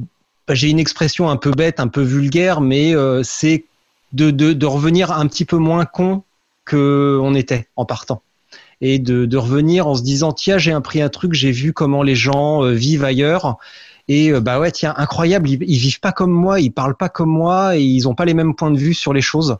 j'ai 0.55 0.69
une 0.69 0.79
expression 0.79 1.29
un 1.29 1.37
peu 1.37 1.51
bête, 1.51 1.79
un 1.79 1.87
peu 1.87 2.01
vulgaire, 2.01 2.61
mais 2.61 2.95
euh, 2.95 3.21
c'est 3.23 3.65
de, 4.13 4.65
revenir 4.65 5.11
un 5.11 5.27
petit 5.27 5.45
peu 5.45 5.57
moins 5.57 5.85
con 5.85 6.23
que 6.65 7.19
on 7.21 7.33
était 7.33 7.67
en 7.75 7.85
partant. 7.85 8.21
Et 8.81 8.99
de, 8.99 9.37
revenir 9.37 9.87
en 9.87 9.95
se 9.95 10.03
disant 10.03 10.31
tiens 10.31 10.57
j'ai 10.57 10.71
appris 10.71 11.01
un 11.01 11.09
truc, 11.09 11.33
j'ai 11.33 11.51
vu 11.51 11.73
comment 11.73 12.03
les 12.03 12.15
gens 12.15 12.63
euh, 12.63 12.71
vivent 12.71 13.03
ailleurs. 13.03 13.57
Et 14.07 14.31
euh, 14.31 14.41
bah 14.41 14.59
ouais 14.59 14.71
tiens 14.71 14.93
incroyable, 14.97 15.49
ils, 15.49 15.63
ils, 15.63 15.77
vivent 15.77 15.99
pas 15.99 16.11
comme 16.11 16.31
moi, 16.31 16.59
ils 16.59 16.71
parlent 16.71 16.97
pas 16.97 17.09
comme 17.09 17.29
moi 17.29 17.77
et 17.77 17.83
ils 17.83 18.07
ont 18.07 18.15
pas 18.15 18.25
les 18.25 18.33
mêmes 18.33 18.55
points 18.55 18.71
de 18.71 18.77
vue 18.77 18.93
sur 18.93 19.13
les 19.13 19.21
choses. 19.21 19.57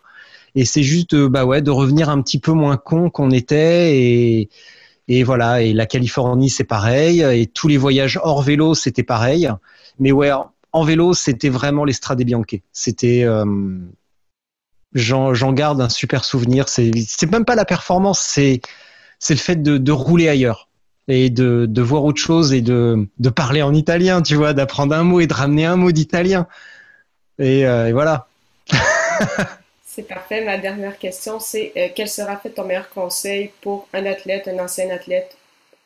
Et 0.56 0.66
c'est 0.66 0.84
juste, 0.84 1.16
bah 1.16 1.46
ouais, 1.46 1.62
de 1.62 1.72
revenir 1.72 2.10
un 2.10 2.22
petit 2.22 2.40
peu 2.40 2.52
moins 2.52 2.76
con 2.76 3.10
qu'on 3.10 3.32
était 3.32 3.98
et, 3.98 4.50
et 5.08 5.24
voilà. 5.24 5.62
Et 5.62 5.74
la 5.74 5.86
Californie, 5.86 6.50
c'est 6.50 6.64
pareil. 6.64 7.22
Et 7.22 7.48
tous 7.48 7.68
les 7.68 7.78
voyages 7.78 8.20
hors 8.24 8.42
vélo, 8.42 8.76
c'était 8.76 9.04
pareil. 9.04 9.50
Mais 10.00 10.12
ouais, 10.12 10.32
en 10.74 10.84
vélo, 10.84 11.14
c'était 11.14 11.50
vraiment 11.50 11.84
l'Estrade 11.86 12.22
Bianche. 12.24 12.56
C'était, 12.72 13.24
euh, 13.24 13.46
j'en 14.94 15.54
garde 15.54 15.82
un 15.82 15.90
super 15.90 16.24
souvenir. 16.24 16.70
C'est, 16.70 16.92
même 17.32 17.46
pas 17.46 17.56
la 17.56 17.66
performance, 17.66 18.20
c'est, 18.20 18.62
c'est 19.20 19.34
le 19.34 19.40
fait 19.40 19.62
de, 19.62 19.92
rouler 19.92 20.30
ailleurs 20.30 20.70
et 21.08 21.30
de, 21.30 21.66
de 21.68 21.82
voir 21.82 22.06
autre 22.06 22.22
chose 22.22 22.54
et 22.54 22.62
de, 22.62 23.08
de 23.20 23.30
parler 23.30 23.62
en 23.62 23.74
italien, 23.74 24.22
tu 24.22 24.36
vois, 24.36 24.54
d'apprendre 24.54 24.96
un 24.96 25.04
mot 25.04 25.20
et 25.20 25.28
de 25.28 25.34
ramener 25.34 25.66
un 25.66 25.76
mot 25.76 25.92
d'italien. 25.92 26.48
Et, 27.40 27.66
euh, 27.66 27.92
voilà. 27.92 28.28
C'est 29.86 30.08
parfait. 30.08 30.46
Ma 30.46 30.58
dernière 30.58 30.98
question, 30.98 31.42
c'est 31.42 31.74
euh, 31.76 31.90
quel 31.94 32.08
sera 32.08 32.38
fait 32.38 32.52
ton 32.52 32.64
meilleur 32.64 32.90
conseil 32.90 33.52
pour 33.60 33.90
un 33.92 34.06
athlète, 34.06 34.48
un 34.48 34.64
ancien 34.64 34.90
athlète 34.90 35.36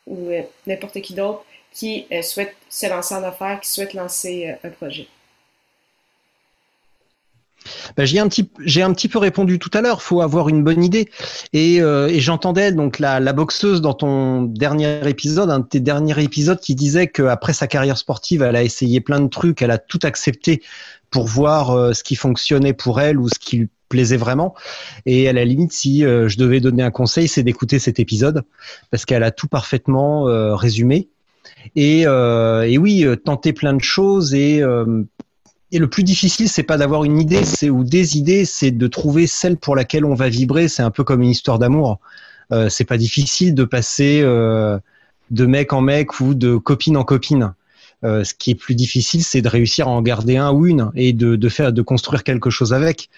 ou 0.06 0.30
n'importe 0.68 1.00
qui 1.00 1.14
d'autre? 1.14 1.44
Qui 1.76 2.06
euh, 2.12 2.22
souhaite 2.22 2.54
se 2.68 2.88
lancer 2.88 3.14
en 3.14 3.22
affaires, 3.22 3.60
qui 3.60 3.70
souhaite 3.70 3.94
lancer 3.94 4.54
un 4.62 4.68
projet? 4.70 5.08
Ben, 7.96 8.04
j'ai 8.04 8.20
un 8.20 8.28
petit 8.28 8.48
j'ai 8.64 8.82
un 8.82 8.92
petit 8.92 9.08
peu 9.08 9.18
répondu 9.18 9.58
tout 9.58 9.70
à 9.74 9.80
l'heure. 9.80 10.00
Faut 10.00 10.20
avoir 10.20 10.48
une 10.48 10.62
bonne 10.62 10.84
idée. 10.84 11.08
Et, 11.52 11.78
et 11.78 12.20
j'entendais 12.20 12.70
donc 12.70 13.00
la, 13.00 13.18
la, 13.18 13.32
boxeuse 13.32 13.80
dans 13.80 13.94
ton 13.94 14.42
dernier 14.42 15.08
épisode, 15.08 15.50
un 15.50 15.58
de 15.58 15.66
tes 15.66 15.80
derniers 15.80 16.22
épisodes, 16.22 16.60
qui 16.60 16.76
disait 16.76 17.08
qu'après 17.08 17.52
sa 17.52 17.66
carrière 17.66 17.98
sportive, 17.98 18.42
elle 18.42 18.54
a 18.54 18.62
essayé 18.62 19.00
plein 19.00 19.18
de 19.18 19.28
trucs, 19.28 19.62
elle 19.62 19.72
a 19.72 19.78
tout 19.78 19.98
accepté 20.04 20.62
pour 21.10 21.26
voir 21.26 21.92
ce 21.92 22.04
qui 22.04 22.14
fonctionnait 22.14 22.72
pour 22.72 23.00
elle 23.00 23.18
ou 23.18 23.28
ce 23.28 23.38
qui 23.40 23.56
lui 23.56 23.68
plaisait 23.88 24.16
vraiment. 24.16 24.54
Et 25.04 25.28
à 25.28 25.32
la 25.32 25.44
limite, 25.44 25.72
si 25.72 26.04
euh, 26.04 26.28
je 26.28 26.38
devais 26.38 26.60
donner 26.60 26.82
un 26.82 26.90
conseil, 26.90 27.28
c'est 27.28 27.42
d'écouter 27.42 27.78
cet 27.78 28.00
épisode 28.00 28.42
parce 28.90 29.04
qu'elle 29.04 29.22
a 29.22 29.30
tout 29.30 29.48
parfaitement 29.48 30.28
euh, 30.28 30.54
résumé. 30.54 31.08
Et, 31.74 32.06
euh, 32.06 32.62
et, 32.62 32.78
oui, 32.78 33.06
tenter 33.24 33.52
plein 33.52 33.74
de 33.74 33.82
choses 33.82 34.34
et 34.34 34.62
et 35.72 35.80
le 35.80 35.90
plus 35.90 36.04
difficile, 36.04 36.48
c'est 36.48 36.62
pas 36.62 36.76
d'avoir 36.76 37.02
une 37.02 37.20
idée, 37.20 37.44
c'est 37.44 37.70
ou 37.70 37.82
des 37.82 38.16
idées, 38.16 38.44
c'est 38.44 38.70
de 38.70 38.86
trouver 38.86 39.26
celle 39.26 39.56
pour 39.56 39.74
laquelle 39.74 40.04
on 40.04 40.14
va 40.14 40.28
vibrer. 40.28 40.68
C'est 40.68 40.82
un 40.82 40.92
peu 40.92 41.02
comme 41.02 41.22
une 41.22 41.30
histoire 41.30 41.58
d'amour. 41.58 41.98
Euh, 42.52 42.68
c'est 42.68 42.84
pas 42.84 42.96
difficile 42.96 43.52
de 43.52 43.64
passer 43.64 44.22
de 45.30 45.46
mec 45.46 45.72
en 45.72 45.80
mec 45.80 46.20
ou 46.20 46.34
de 46.34 46.56
copine 46.56 46.96
en 46.96 47.04
copine. 47.04 47.54
Euh, 48.04 48.24
ce 48.24 48.34
qui 48.34 48.50
est 48.50 48.54
plus 48.54 48.74
difficile, 48.74 49.24
c'est 49.24 49.40
de 49.40 49.48
réussir 49.48 49.88
à 49.88 49.90
en 49.90 50.02
garder 50.02 50.36
un 50.36 50.52
ou 50.52 50.66
une 50.66 50.90
et 50.94 51.12
de, 51.12 51.36
de 51.36 51.48
faire, 51.48 51.72
de 51.72 51.82
construire 51.82 52.24
quelque 52.24 52.50
chose 52.50 52.72
avec. 52.72 53.08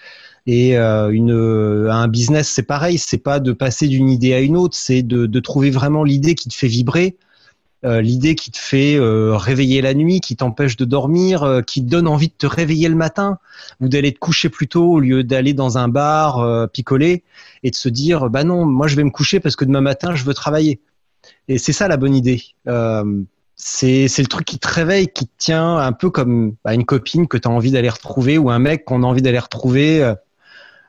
Et 0.47 0.77
euh, 0.77 1.09
une, 1.09 1.87
un 1.89 2.07
business, 2.07 2.47
c'est 2.47 2.63
pareil. 2.63 2.97
C'est 2.97 3.17
pas 3.17 3.39
de 3.39 3.51
passer 3.51 3.87
d'une 3.87 4.09
idée 4.09 4.33
à 4.33 4.39
une 4.39 4.55
autre, 4.55 4.75
c'est 4.75 5.03
de, 5.03 5.25
de 5.25 5.39
trouver 5.39 5.69
vraiment 5.69 6.03
l'idée 6.03 6.33
qui 6.33 6.47
te 6.47 6.55
fait 6.55 6.67
vibrer, 6.67 7.17
euh, 7.85 8.01
l'idée 8.01 8.35
qui 8.35 8.51
te 8.51 8.57
fait 8.57 8.95
euh, 8.95 9.37
réveiller 9.37 9.81
la 9.81 9.93
nuit, 9.93 10.19
qui 10.19 10.35
t'empêche 10.35 10.75
de 10.75 10.83
dormir, 10.83 11.43
euh, 11.43 11.61
qui 11.61 11.81
te 11.81 11.89
donne 11.89 12.07
envie 12.07 12.27
de 12.27 12.33
te 12.33 12.45
réveiller 12.45 12.89
le 12.89 12.95
matin 12.95 13.37
ou 13.79 13.87
d'aller 13.87 14.13
te 14.13 14.19
coucher 14.19 14.49
plus 14.49 14.67
tôt 14.67 14.91
au 14.91 14.99
lieu 14.99 15.23
d'aller 15.23 15.53
dans 15.53 15.77
un 15.77 15.87
bar 15.87 16.69
picoler 16.71 17.23
et 17.63 17.71
de 17.71 17.75
se 17.75 17.87
dire 17.87 18.29
bah 18.29 18.43
non, 18.43 18.65
moi 18.65 18.87
je 18.87 18.97
vais 18.97 19.03
me 19.05 19.11
coucher 19.11 19.39
parce 19.39 19.55
que 19.55 19.63
demain 19.63 19.79
matin 19.79 20.13
je 20.13 20.25
veux 20.25 20.33
travailler. 20.33 20.81
Et 21.47 21.57
c'est 21.57 21.73
ça 21.73 21.87
la 21.87 21.95
bonne 21.95 22.15
idée. 22.15 22.43
c'est 23.55 24.17
le 24.17 24.27
truc 24.27 24.45
qui 24.45 24.59
te 24.59 24.67
réveille, 24.67 25.07
qui 25.07 25.25
te 25.25 25.33
tient 25.37 25.77
un 25.77 25.93
peu 25.93 26.09
comme 26.09 26.55
bah, 26.65 26.73
une 26.73 26.85
copine 26.85 27.27
que 27.27 27.37
tu 27.37 27.47
as 27.47 27.51
envie 27.51 27.71
d'aller 27.71 27.89
retrouver 27.89 28.37
ou 28.37 28.49
un 28.49 28.59
mec 28.59 28.83
qu'on 28.83 29.03
a 29.03 29.05
envie 29.05 29.21
d'aller 29.21 29.39
retrouver. 29.39 30.13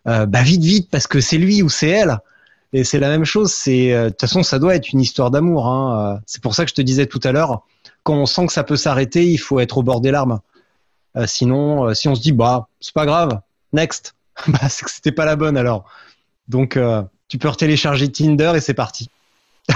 bah 0.05 0.42
vite 0.42 0.62
vite 0.62 0.88
parce 0.90 1.07
que 1.07 1.20
c'est 1.20 1.38
lui 1.38 1.62
ou 1.62 1.68
c'est 1.68 1.88
elle. 1.88 2.18
Et 2.72 2.85
c'est 2.85 2.98
la 2.98 3.09
même 3.09 3.24
chose. 3.24 3.52
C'est 3.52 3.92
euh, 3.92 4.04
de 4.04 4.09
toute 4.11 4.20
façon, 4.20 4.42
ça 4.42 4.59
doit 4.59 4.74
être 4.74 4.92
une 4.92 5.00
histoire 5.00 5.30
d'amour. 5.30 5.66
Hein. 5.66 6.16
Euh, 6.16 6.20
c'est 6.26 6.42
pour 6.42 6.54
ça 6.54 6.64
que 6.64 6.70
je 6.70 6.74
te 6.74 6.83
disais 6.83 7.06
tout 7.06 7.20
à 7.24 7.33
l'heure, 7.33 7.66
quand 8.02 8.14
on 8.14 8.26
sent 8.26 8.46
que 8.46 8.52
ça 8.52 8.64
peut 8.64 8.76
s'arrêter, 8.76 9.26
il 9.26 9.38
faut 9.38 9.61
être 9.61 9.78
au 9.78 9.83
bord 9.83 10.00
des 10.00 10.11
larmes. 10.11 10.40
Euh, 11.16 11.26
sinon, 11.26 11.92
si 11.94 12.09
on 12.09 12.14
se 12.14 12.20
dit 12.20 12.33
bah 12.33 12.68
c'est 12.80 12.94
pas 12.94 13.06
grave, 13.06 13.40
next, 13.72 14.14
bah 14.46 14.68
c'est 14.68 14.85
que 14.85 14.90
c'était 14.90 15.12
pas 15.12 15.24
la 15.24 15.37
bonne 15.37 15.56
alors. 15.56 15.85
Donc 16.48 16.78
tu 17.28 17.38
peux 17.38 17.48
retélécharger 17.48 18.11
Tinder 18.11 18.52
et 18.56 18.61
c'est 18.61 18.74
parti. 18.74 19.09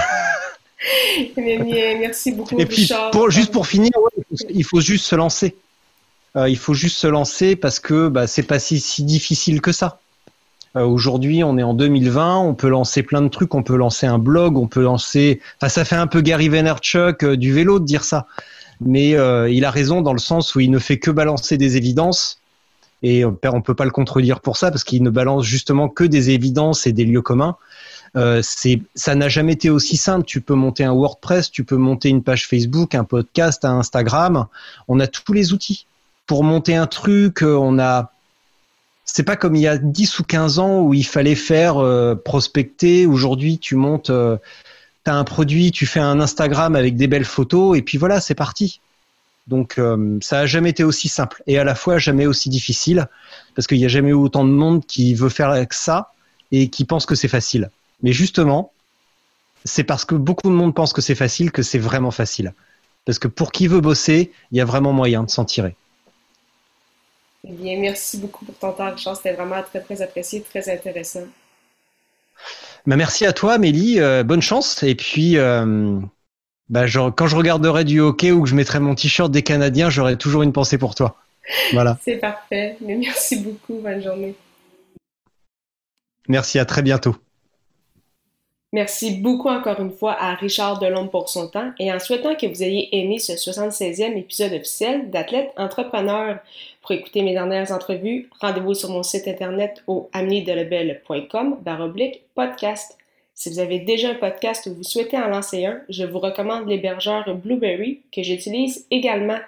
Merci 1.36 2.32
beaucoup. 2.32 2.58
Et 2.58 2.66
puis, 2.66 2.90
pour, 3.12 3.30
juste 3.30 3.52
pour 3.52 3.66
finir, 3.66 3.92
il 4.48 4.64
faut 4.64 4.80
juste 4.80 5.06
se 5.06 5.14
lancer. 5.14 5.56
il 6.36 6.58
faut 6.58 6.74
juste 6.74 6.96
se 6.96 7.06
lancer 7.06 7.56
parce 7.56 7.78
que 7.78 8.08
bah, 8.08 8.26
c'est 8.26 8.42
pas 8.42 8.58
si, 8.58 8.80
si 8.80 9.04
difficile 9.04 9.60
que 9.60 9.72
ça. 9.72 10.00
Euh, 10.76 10.82
aujourd'hui, 10.82 11.44
on 11.44 11.56
est 11.56 11.62
en 11.62 11.74
2020, 11.74 12.38
on 12.38 12.54
peut 12.54 12.68
lancer 12.68 13.02
plein 13.02 13.22
de 13.22 13.28
trucs, 13.28 13.54
on 13.54 13.62
peut 13.62 13.76
lancer 13.76 14.06
un 14.06 14.18
blog, 14.18 14.56
on 14.56 14.66
peut 14.66 14.82
lancer. 14.82 15.40
Enfin, 15.60 15.68
ça 15.68 15.84
fait 15.84 15.96
un 15.96 16.06
peu 16.06 16.20
Gary 16.20 16.48
Vaynerchuk 16.48 17.22
euh, 17.22 17.36
du 17.36 17.52
vélo 17.52 17.78
de 17.78 17.84
dire 17.84 18.04
ça, 18.04 18.26
mais 18.80 19.14
euh, 19.14 19.48
il 19.50 19.64
a 19.64 19.70
raison 19.70 20.02
dans 20.02 20.12
le 20.12 20.18
sens 20.18 20.54
où 20.54 20.60
il 20.60 20.70
ne 20.70 20.78
fait 20.78 20.98
que 20.98 21.10
balancer 21.10 21.56
des 21.56 21.76
évidences. 21.76 22.40
Et 23.02 23.22
on 23.26 23.32
ne 23.32 23.60
peut 23.60 23.74
pas 23.74 23.84
le 23.84 23.90
contredire 23.90 24.40
pour 24.40 24.56
ça 24.56 24.70
parce 24.70 24.82
qu'il 24.82 25.02
ne 25.02 25.10
balance 25.10 25.44
justement 25.44 25.90
que 25.90 26.04
des 26.04 26.30
évidences 26.30 26.86
et 26.86 26.92
des 26.92 27.04
lieux 27.04 27.20
communs. 27.20 27.58
Euh, 28.16 28.40
c'est, 28.42 28.80
ça 28.94 29.14
n'a 29.14 29.28
jamais 29.28 29.52
été 29.52 29.68
aussi 29.68 29.98
simple. 29.98 30.24
Tu 30.24 30.40
peux 30.40 30.54
monter 30.54 30.84
un 30.84 30.92
WordPress, 30.94 31.50
tu 31.50 31.64
peux 31.64 31.76
monter 31.76 32.08
une 32.08 32.22
page 32.22 32.46
Facebook, 32.46 32.94
un 32.94 33.04
podcast, 33.04 33.66
un 33.66 33.78
Instagram. 33.78 34.46
On 34.88 35.00
a 35.00 35.06
tous 35.06 35.34
les 35.34 35.52
outils 35.52 35.86
pour 36.26 36.44
monter 36.44 36.76
un 36.76 36.86
truc. 36.86 37.42
On 37.42 37.78
a 37.78 38.13
c'est 39.14 39.22
pas 39.22 39.36
comme 39.36 39.54
il 39.54 39.62
y 39.62 39.68
a 39.68 39.78
10 39.78 40.18
ou 40.18 40.24
15 40.24 40.58
ans 40.58 40.80
où 40.80 40.92
il 40.92 41.06
fallait 41.06 41.36
faire 41.36 41.76
euh, 41.78 42.16
prospecter. 42.16 43.06
Aujourd'hui, 43.06 43.60
tu 43.60 43.76
montes, 43.76 44.10
euh, 44.10 44.38
tu 45.04 45.10
as 45.12 45.14
un 45.14 45.22
produit, 45.22 45.70
tu 45.70 45.86
fais 45.86 46.00
un 46.00 46.18
Instagram 46.18 46.74
avec 46.74 46.96
des 46.96 47.06
belles 47.06 47.24
photos 47.24 47.78
et 47.78 47.82
puis 47.82 47.96
voilà, 47.96 48.20
c'est 48.20 48.34
parti. 48.34 48.80
Donc 49.46 49.78
euh, 49.78 50.18
ça 50.20 50.40
a 50.40 50.46
jamais 50.46 50.70
été 50.70 50.82
aussi 50.82 51.06
simple 51.06 51.44
et 51.46 51.60
à 51.60 51.64
la 51.64 51.76
fois 51.76 51.98
jamais 51.98 52.26
aussi 52.26 52.48
difficile 52.48 53.06
parce 53.54 53.68
qu'il 53.68 53.78
n'y 53.78 53.84
a 53.84 53.88
jamais 53.88 54.10
eu 54.10 54.14
autant 54.14 54.44
de 54.44 54.50
monde 54.50 54.84
qui 54.84 55.14
veut 55.14 55.28
faire 55.28 55.64
ça 55.70 56.10
et 56.50 56.68
qui 56.68 56.84
pense 56.84 57.06
que 57.06 57.14
c'est 57.14 57.28
facile. 57.28 57.70
Mais 58.02 58.12
justement, 58.12 58.72
c'est 59.64 59.84
parce 59.84 60.04
que 60.04 60.16
beaucoup 60.16 60.48
de 60.48 60.56
monde 60.56 60.74
pense 60.74 60.92
que 60.92 61.00
c'est 61.00 61.14
facile 61.14 61.52
que 61.52 61.62
c'est 61.62 61.78
vraiment 61.78 62.10
facile. 62.10 62.52
Parce 63.04 63.20
que 63.20 63.28
pour 63.28 63.52
qui 63.52 63.68
veut 63.68 63.80
bosser, 63.80 64.32
il 64.50 64.58
y 64.58 64.60
a 64.60 64.64
vraiment 64.64 64.92
moyen 64.92 65.22
de 65.22 65.30
s'en 65.30 65.44
tirer. 65.44 65.76
Eh 67.46 67.52
bien, 67.52 67.78
merci 67.78 68.18
beaucoup 68.18 68.44
pour 68.44 68.54
ton 68.54 68.72
temps, 68.72 68.90
Richard. 68.90 69.16
C'était 69.16 69.34
vraiment 69.34 69.62
très, 69.62 69.80
très 69.80 70.00
apprécié, 70.00 70.42
très 70.42 70.72
intéressant. 70.72 71.24
Ben, 72.86 72.96
merci 72.96 73.26
à 73.26 73.32
toi, 73.32 73.58
Mélie. 73.58 74.00
Euh, 74.00 74.22
bonne 74.22 74.42
chance. 74.42 74.82
Et 74.82 74.94
puis, 74.94 75.36
euh, 75.36 75.98
ben, 76.70 76.86
quand 77.16 77.26
je 77.26 77.36
regarderai 77.36 77.84
du 77.84 78.00
hockey 78.00 78.30
ou 78.30 78.42
que 78.42 78.48
je 78.48 78.54
mettrai 78.54 78.80
mon 78.80 78.94
t-shirt 78.94 79.30
des 79.30 79.42
Canadiens, 79.42 79.90
j'aurai 79.90 80.16
toujours 80.16 80.42
une 80.42 80.52
pensée 80.52 80.78
pour 80.78 80.94
toi. 80.94 81.16
Voilà. 81.72 81.98
C'est 82.02 82.16
parfait. 82.16 82.76
Mais 82.80 82.96
merci 82.96 83.36
beaucoup. 83.36 83.80
Bonne 83.80 84.02
journée. 84.02 84.34
Merci, 86.28 86.58
à 86.58 86.64
très 86.64 86.80
bientôt. 86.80 87.16
Merci 88.74 89.18
beaucoup 89.18 89.50
encore 89.50 89.78
une 89.78 89.92
fois 89.92 90.16
à 90.18 90.34
Richard 90.34 90.80
Delhomme 90.80 91.08
pour 91.08 91.28
son 91.28 91.46
temps 91.46 91.70
et 91.78 91.92
en 91.92 92.00
souhaitant 92.00 92.34
que 92.34 92.48
vous 92.48 92.64
ayez 92.64 92.88
aimé 92.90 93.20
ce 93.20 93.34
76e 93.34 94.18
épisode 94.18 94.52
officiel 94.52 95.10
d'Athlète 95.10 95.52
Entrepreneur. 95.56 96.40
Pour 96.82 96.90
écouter 96.90 97.22
mes 97.22 97.34
dernières 97.34 97.70
entrevues, 97.70 98.28
rendez-vous 98.40 98.74
sur 98.74 98.90
mon 98.90 99.04
site 99.04 99.28
internet 99.28 99.84
au 99.86 100.10
amnidelebel.com 100.12 101.58
baroblique 101.62 102.22
podcast. 102.34 102.98
Si 103.32 103.48
vous 103.48 103.60
avez 103.60 103.78
déjà 103.78 104.10
un 104.10 104.14
podcast 104.14 104.66
ou 104.66 104.74
vous 104.74 104.82
souhaitez 104.82 105.18
en 105.18 105.28
lancer 105.28 105.66
un, 105.66 105.78
je 105.88 106.02
vous 106.02 106.18
recommande 106.18 106.66
l'hébergeur 106.66 107.32
Blueberry 107.32 108.00
que 108.10 108.24
j'utilise 108.24 108.86
également. 108.90 109.38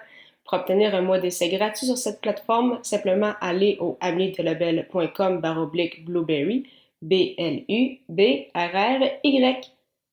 Pour 0.45 0.57
obtenir 0.59 0.95
un 0.95 1.01
mois 1.01 1.19
d'essai 1.19 1.49
gratuit 1.49 1.87
sur 1.87 1.97
cette 1.97 2.21
plateforme, 2.21 2.79
simplement 2.81 3.33
allez 3.41 3.75
au 3.81 3.97
amnidelebel.com 3.99 5.41
baroblique 5.41 6.05
Blueberry 6.05 6.63
B-L-U-B-R-R-Y. 7.01 8.01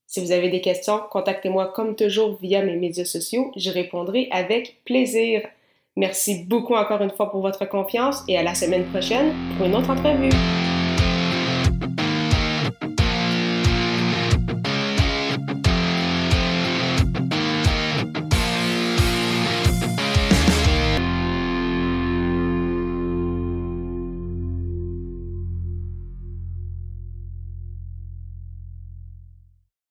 Si 0.06 0.20
vous 0.20 0.32
avez 0.32 0.48
des 0.48 0.60
questions, 0.60 1.00
contactez-moi 1.10 1.72
comme 1.74 1.96
toujours 1.96 2.38
via 2.40 2.62
mes 2.62 2.76
médias 2.76 3.04
sociaux. 3.04 3.50
Je 3.56 3.70
répondrai 3.70 4.28
avec 4.30 4.80
plaisir. 4.84 5.42
Merci 5.96 6.44
beaucoup 6.44 6.74
encore 6.74 7.02
une 7.02 7.10
fois 7.10 7.30
pour 7.30 7.40
votre 7.40 7.64
confiance 7.66 8.22
et 8.28 8.36
à 8.36 8.42
la 8.42 8.54
semaine 8.54 8.84
prochaine 8.86 9.32
pour 9.56 9.66
une 9.66 9.74
autre 9.74 9.90
entrevue. 9.90 10.30